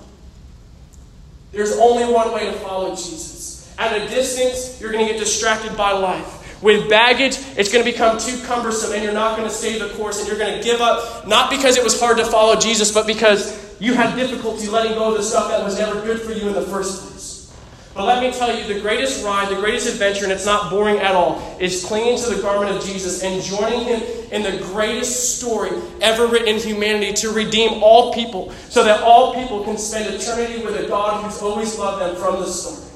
There's 1.52 1.78
only 1.80 2.06
one 2.06 2.34
way 2.34 2.46
to 2.46 2.54
follow 2.54 2.92
Jesus. 2.92 3.41
At 3.82 4.00
a 4.00 4.08
distance, 4.08 4.80
you're 4.80 4.92
going 4.92 5.08
to 5.08 5.12
get 5.12 5.20
distracted 5.20 5.76
by 5.76 5.92
life. 5.92 6.62
With 6.62 6.88
baggage, 6.88 7.40
it's 7.58 7.74
going 7.74 7.84
to 7.84 7.92
become 7.92 8.20
too 8.20 8.40
cumbersome 8.46 8.94
and 8.94 9.04
you're 9.04 9.12
not 9.12 9.36
going 9.36 9.50
to 9.50 9.54
stay 9.54 9.80
the 9.80 9.90
course 9.96 10.20
and 10.20 10.28
you're 10.28 10.38
going 10.38 10.56
to 10.56 10.64
give 10.64 10.82
up, 10.82 11.28
not 11.28 11.50
because 11.50 11.78
it 11.78 11.84
was 11.84 12.00
hard 12.00 12.18
to 12.18 12.26
follow 12.26 12.56
Jesus, 12.56 12.92
but 12.92 13.08
because 13.08 13.76
you 13.82 13.96
had 13.96 14.16
difficulty 14.16 14.68
letting 14.68 14.94
go 14.94 15.10
of 15.10 15.18
the 15.18 15.24
stuff 15.24 15.50
that 15.50 15.64
was 15.64 15.80
never 15.80 16.00
good 16.02 16.22
for 16.22 16.32
you 16.32 16.48
in 16.48 16.54
the 16.54 16.62
first 16.62 17.02
place. 17.02 17.52
But 17.96 18.06
let 18.06 18.22
me 18.22 18.32
tell 18.32 18.56
you, 18.56 18.72
the 18.72 18.80
greatest 18.82 19.26
ride, 19.26 19.50
the 19.50 19.60
greatest 19.60 19.88
adventure, 19.88 20.26
and 20.26 20.32
it's 20.32 20.46
not 20.46 20.70
boring 20.70 21.00
at 21.00 21.16
all, 21.16 21.58
is 21.60 21.84
clinging 21.84 22.20
to 22.20 22.36
the 22.36 22.42
garment 22.44 22.78
of 22.78 22.84
Jesus 22.86 23.24
and 23.24 23.42
joining 23.42 23.80
Him 23.86 24.02
in 24.32 24.44
the 24.44 24.64
greatest 24.66 25.40
story 25.40 25.72
ever 26.02 26.28
written 26.28 26.50
in 26.50 26.58
humanity 26.60 27.14
to 27.14 27.32
redeem 27.32 27.82
all 27.82 28.14
people 28.14 28.52
so 28.70 28.84
that 28.84 29.02
all 29.02 29.34
people 29.34 29.64
can 29.64 29.80
spend 29.80 30.14
eternity 30.14 30.64
with 30.64 30.80
a 30.80 30.88
God 30.88 31.24
who's 31.24 31.42
always 31.42 31.80
loved 31.80 32.04
them 32.04 32.16
from 32.16 32.40
the 32.40 32.46
start. 32.46 32.91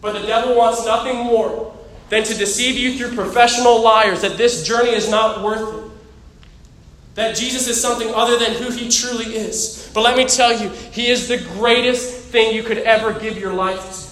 But 0.00 0.20
the 0.20 0.26
devil 0.26 0.56
wants 0.56 0.84
nothing 0.84 1.16
more 1.16 1.74
than 2.08 2.24
to 2.24 2.34
deceive 2.34 2.76
you 2.76 2.96
through 2.96 3.16
professional 3.16 3.82
liars 3.82 4.22
that 4.22 4.38
this 4.38 4.66
journey 4.66 4.90
is 4.90 5.10
not 5.10 5.42
worth 5.42 5.84
it. 5.84 5.90
That 7.14 7.36
Jesus 7.36 7.66
is 7.66 7.80
something 7.80 8.12
other 8.14 8.38
than 8.38 8.52
who 8.52 8.70
he 8.70 8.88
truly 8.88 9.36
is. 9.36 9.90
But 9.92 10.02
let 10.02 10.16
me 10.16 10.24
tell 10.24 10.52
you, 10.52 10.68
he 10.92 11.08
is 11.08 11.26
the 11.26 11.38
greatest 11.38 12.26
thing 12.28 12.54
you 12.54 12.62
could 12.62 12.78
ever 12.78 13.18
give 13.18 13.36
your 13.36 13.52
life 13.52 13.80
to. 13.80 14.08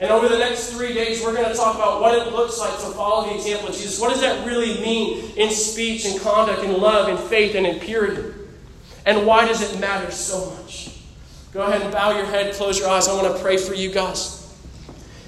And 0.00 0.12
over 0.12 0.28
the 0.28 0.38
next 0.38 0.72
three 0.72 0.94
days, 0.94 1.22
we're 1.22 1.34
going 1.34 1.48
to 1.48 1.54
talk 1.54 1.74
about 1.74 2.00
what 2.00 2.14
it 2.14 2.32
looks 2.32 2.58
like 2.60 2.72
to 2.74 2.90
follow 2.92 3.28
the 3.28 3.34
example 3.34 3.70
of 3.70 3.74
Jesus. 3.74 3.98
What 3.98 4.10
does 4.10 4.20
that 4.20 4.46
really 4.46 4.80
mean 4.80 5.32
in 5.36 5.50
speech 5.50 6.04
and 6.04 6.20
conduct, 6.20 6.62
in 6.62 6.78
love, 6.80 7.08
in 7.08 7.16
faith, 7.28 7.56
and 7.56 7.66
in 7.66 7.80
purity? 7.80 8.32
And 9.06 9.26
why 9.26 9.46
does 9.46 9.60
it 9.62 9.80
matter 9.80 10.10
so 10.12 10.50
much? 10.50 11.00
Go 11.52 11.62
ahead 11.62 11.82
and 11.82 11.90
bow 11.90 12.16
your 12.16 12.26
head, 12.26 12.54
close 12.54 12.78
your 12.78 12.88
eyes. 12.88 13.08
I 13.08 13.14
want 13.20 13.34
to 13.34 13.42
pray 13.42 13.56
for 13.56 13.74
you 13.74 13.90
guys. 13.90 14.37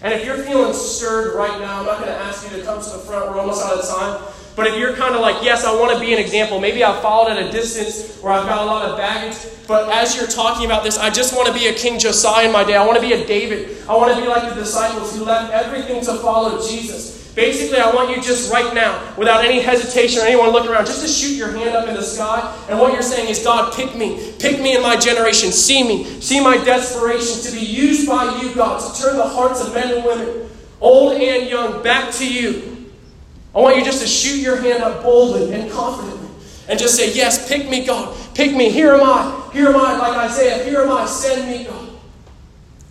And 0.02 0.14
if 0.14 0.24
you're 0.24 0.38
feeling 0.38 0.72
stirred 0.72 1.36
right 1.36 1.60
now, 1.60 1.80
I'm 1.80 1.86
not 1.86 1.96
going 1.98 2.08
to 2.08 2.16
ask 2.16 2.50
you 2.50 2.58
to 2.58 2.64
come 2.64 2.82
to 2.82 2.88
the 2.88 2.98
front. 2.98 3.30
We're 3.30 3.38
almost 3.38 3.64
out 3.64 3.74
of 3.74 3.86
time. 3.86 4.32
But 4.56 4.66
if 4.66 4.76
you're 4.76 4.94
kind 4.94 5.14
of 5.14 5.20
like, 5.20 5.42
yes, 5.42 5.64
I 5.64 5.78
want 5.78 5.94
to 5.94 6.00
be 6.00 6.12
an 6.12 6.18
example, 6.18 6.60
maybe 6.60 6.82
I've 6.82 7.00
followed 7.02 7.30
at 7.30 7.38
a 7.38 7.50
distance 7.50 8.18
or 8.22 8.30
I've 8.30 8.46
got 8.46 8.62
a 8.62 8.66
lot 8.66 8.88
of 8.88 8.96
baggage, 8.96 9.36
but 9.68 9.88
as 9.90 10.16
you're 10.16 10.26
talking 10.26 10.66
about 10.66 10.82
this, 10.82 10.98
I 10.98 11.08
just 11.10 11.34
want 11.34 11.48
to 11.48 11.54
be 11.54 11.68
a 11.68 11.72
King 11.72 11.98
Josiah 11.98 12.46
in 12.46 12.52
my 12.52 12.64
day. 12.64 12.76
I 12.76 12.84
want 12.84 13.00
to 13.00 13.06
be 13.06 13.12
a 13.12 13.26
David. 13.26 13.76
I 13.88 13.96
want 13.96 14.14
to 14.14 14.20
be 14.20 14.26
like 14.26 14.48
the 14.48 14.54
disciples 14.54 15.16
who 15.16 15.24
left 15.24 15.52
everything 15.52 16.04
to 16.04 16.16
follow 16.16 16.60
Jesus. 16.66 17.19
Basically, 17.34 17.78
I 17.78 17.94
want 17.94 18.10
you 18.10 18.20
just 18.20 18.52
right 18.52 18.74
now, 18.74 19.14
without 19.16 19.44
any 19.44 19.60
hesitation 19.60 20.20
or 20.20 20.24
anyone 20.24 20.50
looking 20.50 20.70
around, 20.70 20.86
just 20.86 21.02
to 21.02 21.08
shoot 21.08 21.36
your 21.36 21.52
hand 21.52 21.76
up 21.76 21.88
in 21.88 21.94
the 21.94 22.02
sky. 22.02 22.56
And 22.68 22.78
what 22.78 22.92
you're 22.92 23.02
saying 23.02 23.28
is, 23.28 23.42
God, 23.42 23.72
pick 23.72 23.94
me. 23.94 24.32
Pick 24.38 24.60
me 24.60 24.74
in 24.74 24.82
my 24.82 24.96
generation. 24.96 25.52
See 25.52 25.82
me. 25.82 26.04
See 26.20 26.42
my 26.42 26.56
desperation 26.64 27.42
to 27.42 27.52
be 27.58 27.64
used 27.64 28.08
by 28.08 28.40
you, 28.40 28.54
God, 28.54 28.80
to 28.80 29.02
turn 29.02 29.16
the 29.16 29.28
hearts 29.28 29.64
of 29.64 29.72
men 29.74 29.94
and 29.94 30.04
women, 30.04 30.50
old 30.80 31.20
and 31.20 31.48
young, 31.48 31.82
back 31.82 32.12
to 32.14 32.30
you. 32.30 32.90
I 33.54 33.58
want 33.58 33.76
you 33.76 33.84
just 33.84 34.02
to 34.02 34.08
shoot 34.08 34.40
your 34.40 34.56
hand 34.56 34.82
up 34.82 35.02
boldly 35.02 35.52
and 35.52 35.70
confidently 35.70 36.28
and 36.68 36.78
just 36.78 36.96
say, 36.96 37.12
Yes, 37.12 37.48
pick 37.48 37.68
me, 37.68 37.84
God. 37.84 38.16
Pick 38.34 38.54
me. 38.54 38.70
Here 38.70 38.94
am 38.94 39.02
I. 39.02 39.50
Here 39.52 39.68
am 39.68 39.76
I, 39.76 39.98
like 39.98 40.30
Isaiah. 40.30 40.64
Here 40.64 40.80
am 40.80 40.92
I. 40.92 41.04
Send 41.04 41.50
me, 41.50 41.64
God. 41.64 41.89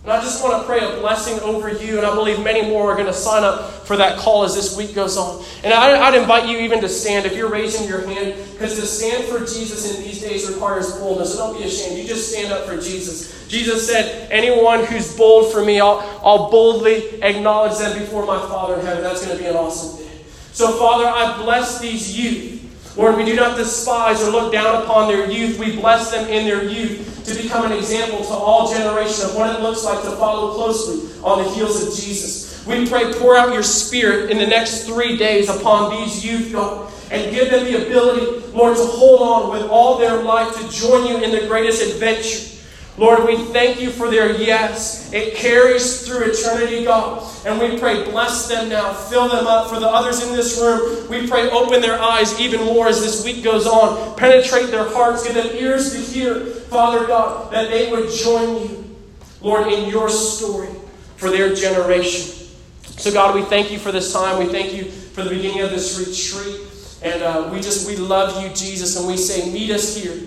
And 0.02 0.10
I 0.10 0.20
just 0.22 0.42
want 0.42 0.62
to 0.62 0.66
pray 0.66 0.78
a 0.78 0.98
blessing 0.98 1.38
over 1.40 1.70
you, 1.70 1.98
and 1.98 2.06
I 2.06 2.14
believe 2.14 2.42
many 2.42 2.62
more 2.62 2.90
are 2.90 2.94
going 2.94 3.06
to 3.06 3.12
sign 3.12 3.44
up 3.44 3.86
for 3.86 3.98
that 3.98 4.18
call 4.18 4.44
as 4.44 4.54
this 4.54 4.74
week 4.74 4.94
goes 4.94 5.18
on. 5.18 5.44
And 5.62 5.74
I, 5.74 6.10
would 6.10 6.18
invite 6.18 6.48
you 6.48 6.58
even 6.60 6.80
to 6.80 6.88
stand 6.88 7.26
if 7.26 7.36
you're 7.36 7.50
raising 7.50 7.86
your 7.86 8.06
hand, 8.06 8.34
because 8.52 8.76
to 8.76 8.86
stand 8.86 9.24
for 9.24 9.40
Jesus 9.40 9.94
in 9.94 10.02
these 10.02 10.22
days 10.22 10.48
requires 10.48 10.90
boldness. 10.92 11.34
So 11.34 11.38
don't 11.38 11.58
be 11.58 11.64
ashamed. 11.64 11.98
You 11.98 12.08
just 12.08 12.32
stand 12.32 12.50
up 12.50 12.64
for 12.64 12.76
Jesus. 12.76 13.46
Jesus 13.48 13.86
said, 13.86 14.30
Anyone 14.30 14.86
who's 14.86 15.14
bold 15.14 15.52
for 15.52 15.62
me, 15.62 15.80
I'll, 15.80 15.98
I'll 16.24 16.50
boldly 16.50 17.22
acknowledge 17.22 17.78
them 17.78 17.98
before 17.98 18.24
my 18.24 18.38
Father 18.38 18.76
in 18.76 18.86
heaven. 18.86 19.02
That's 19.02 19.22
going 19.22 19.36
to 19.36 19.42
be 19.42 19.50
an 19.50 19.56
awesome 19.56 20.02
day. 20.02 20.10
So, 20.52 20.78
Father, 20.78 21.06
I 21.06 21.36
bless 21.42 21.78
these 21.78 22.16
youth. 22.18 22.59
Lord, 22.96 23.16
we 23.16 23.24
do 23.24 23.36
not 23.36 23.56
despise 23.56 24.22
or 24.22 24.30
look 24.30 24.52
down 24.52 24.82
upon 24.82 25.08
their 25.08 25.30
youth. 25.30 25.58
We 25.58 25.76
bless 25.76 26.10
them 26.10 26.28
in 26.28 26.44
their 26.44 26.64
youth 26.64 27.22
to 27.24 27.40
become 27.40 27.64
an 27.64 27.72
example 27.72 28.18
to 28.24 28.32
all 28.32 28.72
generations 28.72 29.22
of 29.22 29.36
what 29.36 29.54
it 29.54 29.62
looks 29.62 29.84
like 29.84 30.02
to 30.02 30.10
follow 30.12 30.54
closely 30.54 31.08
on 31.22 31.44
the 31.44 31.50
heels 31.50 31.86
of 31.86 31.94
Jesus. 31.94 32.66
We 32.66 32.86
pray, 32.88 33.12
pour 33.14 33.36
out 33.36 33.52
your 33.52 33.62
spirit 33.62 34.30
in 34.30 34.38
the 34.38 34.46
next 34.46 34.84
three 34.84 35.16
days 35.16 35.48
upon 35.48 35.96
these 35.96 36.24
youth, 36.24 36.52
God, 36.52 36.92
and 37.10 37.30
give 37.32 37.50
them 37.50 37.64
the 37.64 37.86
ability, 37.86 38.46
Lord, 38.52 38.76
to 38.76 38.84
hold 38.84 39.22
on 39.22 39.50
with 39.50 39.68
all 39.70 39.98
their 39.98 40.22
life 40.22 40.54
to 40.56 40.70
join 40.70 41.06
you 41.06 41.18
in 41.18 41.30
the 41.30 41.46
greatest 41.46 41.82
adventure. 41.82 42.59
Lord, 42.98 43.24
we 43.26 43.36
thank 43.36 43.80
you 43.80 43.90
for 43.90 44.10
their 44.10 44.36
yes. 44.36 45.10
It 45.12 45.34
carries 45.34 46.06
through 46.06 46.32
eternity, 46.32 46.84
God. 46.84 47.26
And 47.46 47.58
we 47.58 47.78
pray, 47.78 48.04
bless 48.10 48.48
them 48.48 48.68
now. 48.68 48.92
Fill 48.92 49.28
them 49.28 49.46
up. 49.46 49.68
For 49.68 49.80
the 49.80 49.86
others 49.86 50.22
in 50.22 50.34
this 50.34 50.60
room, 50.60 51.08
we 51.08 51.26
pray, 51.26 51.48
open 51.50 51.80
their 51.80 51.98
eyes 52.00 52.38
even 52.38 52.62
more 52.64 52.88
as 52.88 53.00
this 53.00 53.24
week 53.24 53.42
goes 53.42 53.66
on. 53.66 54.16
Penetrate 54.16 54.70
their 54.70 54.88
hearts. 54.88 55.24
Give 55.24 55.34
them 55.34 55.48
ears 55.54 55.92
to 55.92 55.98
hear, 55.98 56.44
Father 56.44 57.06
God, 57.06 57.52
that 57.52 57.70
they 57.70 57.90
would 57.90 58.10
join 58.10 58.68
you, 58.68 58.96
Lord, 59.40 59.72
in 59.72 59.88
your 59.88 60.10
story 60.10 60.68
for 61.16 61.30
their 61.30 61.54
generation. 61.54 62.48
So, 62.82 63.10
God, 63.12 63.34
we 63.34 63.42
thank 63.42 63.70
you 63.70 63.78
for 63.78 63.92
this 63.92 64.12
time. 64.12 64.38
We 64.38 64.52
thank 64.52 64.74
you 64.74 64.84
for 64.84 65.22
the 65.22 65.30
beginning 65.30 65.62
of 65.62 65.70
this 65.70 65.98
retreat. 65.98 66.60
And 67.02 67.22
uh, 67.22 67.48
we 67.50 67.60
just, 67.60 67.88
we 67.88 67.96
love 67.96 68.42
you, 68.42 68.50
Jesus. 68.50 68.98
And 68.98 69.06
we 69.06 69.16
say, 69.16 69.50
meet 69.50 69.70
us 69.70 69.96
here. 69.96 70.18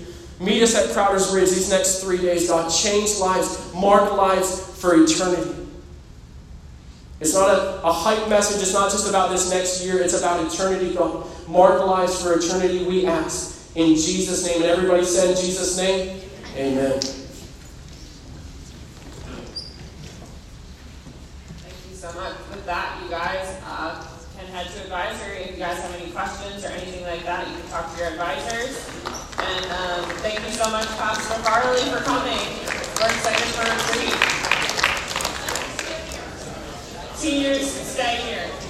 Meet 0.43 0.62
us 0.62 0.75
at 0.75 0.93
Crowder's 0.93 1.34
Ridge 1.34 1.49
these 1.51 1.69
next 1.69 2.03
three 2.03 2.17
days, 2.17 2.49
God. 2.49 2.69
Change 2.69 3.17
lives, 3.17 3.73
mark 3.73 4.12
lives 4.12 4.60
for 4.79 5.01
eternity. 5.01 5.49
It's 7.21 7.34
not 7.34 7.49
a, 7.49 7.82
a 7.84 7.91
hype 7.93 8.27
message. 8.27 8.62
It's 8.62 8.73
not 8.73 8.91
just 8.91 9.08
about 9.08 9.32
this 9.32 9.49
next 9.49 9.86
year. 9.86 10.01
It's 10.01 10.19
about 10.19 10.45
eternity, 10.45 10.93
God. 10.93 11.25
Mark 11.47 11.86
lives 11.86 12.21
for 12.21 12.38
eternity, 12.38 12.84
we 12.84 13.06
ask. 13.06 13.71
In 13.77 13.95
Jesus' 13.95 14.45
name. 14.45 14.58
And 14.58 14.65
everybody 14.65 15.06
said 15.06 15.29
in 15.29 15.38
Jesus' 15.38 15.77
name, 15.77 16.19
Amen. 16.58 16.99
Thank 21.62 21.75
you 21.89 21.95
so 21.95 22.12
much. 22.13 22.36
With 22.51 22.65
that, 22.65 23.01
you 23.01 23.10
guys 23.10 23.62
uh, 23.65 24.06
can 24.38 24.45
head 24.47 24.67
to 24.67 24.82
advisory. 24.84 25.38
If 25.43 25.51
you 25.51 25.58
guys 25.58 25.79
have 25.79 25.95
any 25.95 26.12
questions 26.12 26.65
or 26.65 26.67
anything 26.67 27.03
like 27.06 27.23
that, 27.23 27.47
you 27.47 27.56
can 27.56 27.69
talk 27.69 27.93
to 27.93 27.99
your 27.99 28.10
advisors. 28.12 29.12
And 29.45 29.65
um, 29.71 30.10
thank 30.19 30.39
you 30.39 30.51
so 30.51 30.69
much, 30.71 30.88
Pastor 30.97 31.36
Farley, 31.43 31.82
for 31.91 32.03
coming. 32.03 32.39
We're 32.99 33.12
excited 33.12 33.49
for 33.51 33.63
retreat. 33.67 34.15
Seniors, 37.15 37.69
stay 37.71 38.15
here. 38.21 38.62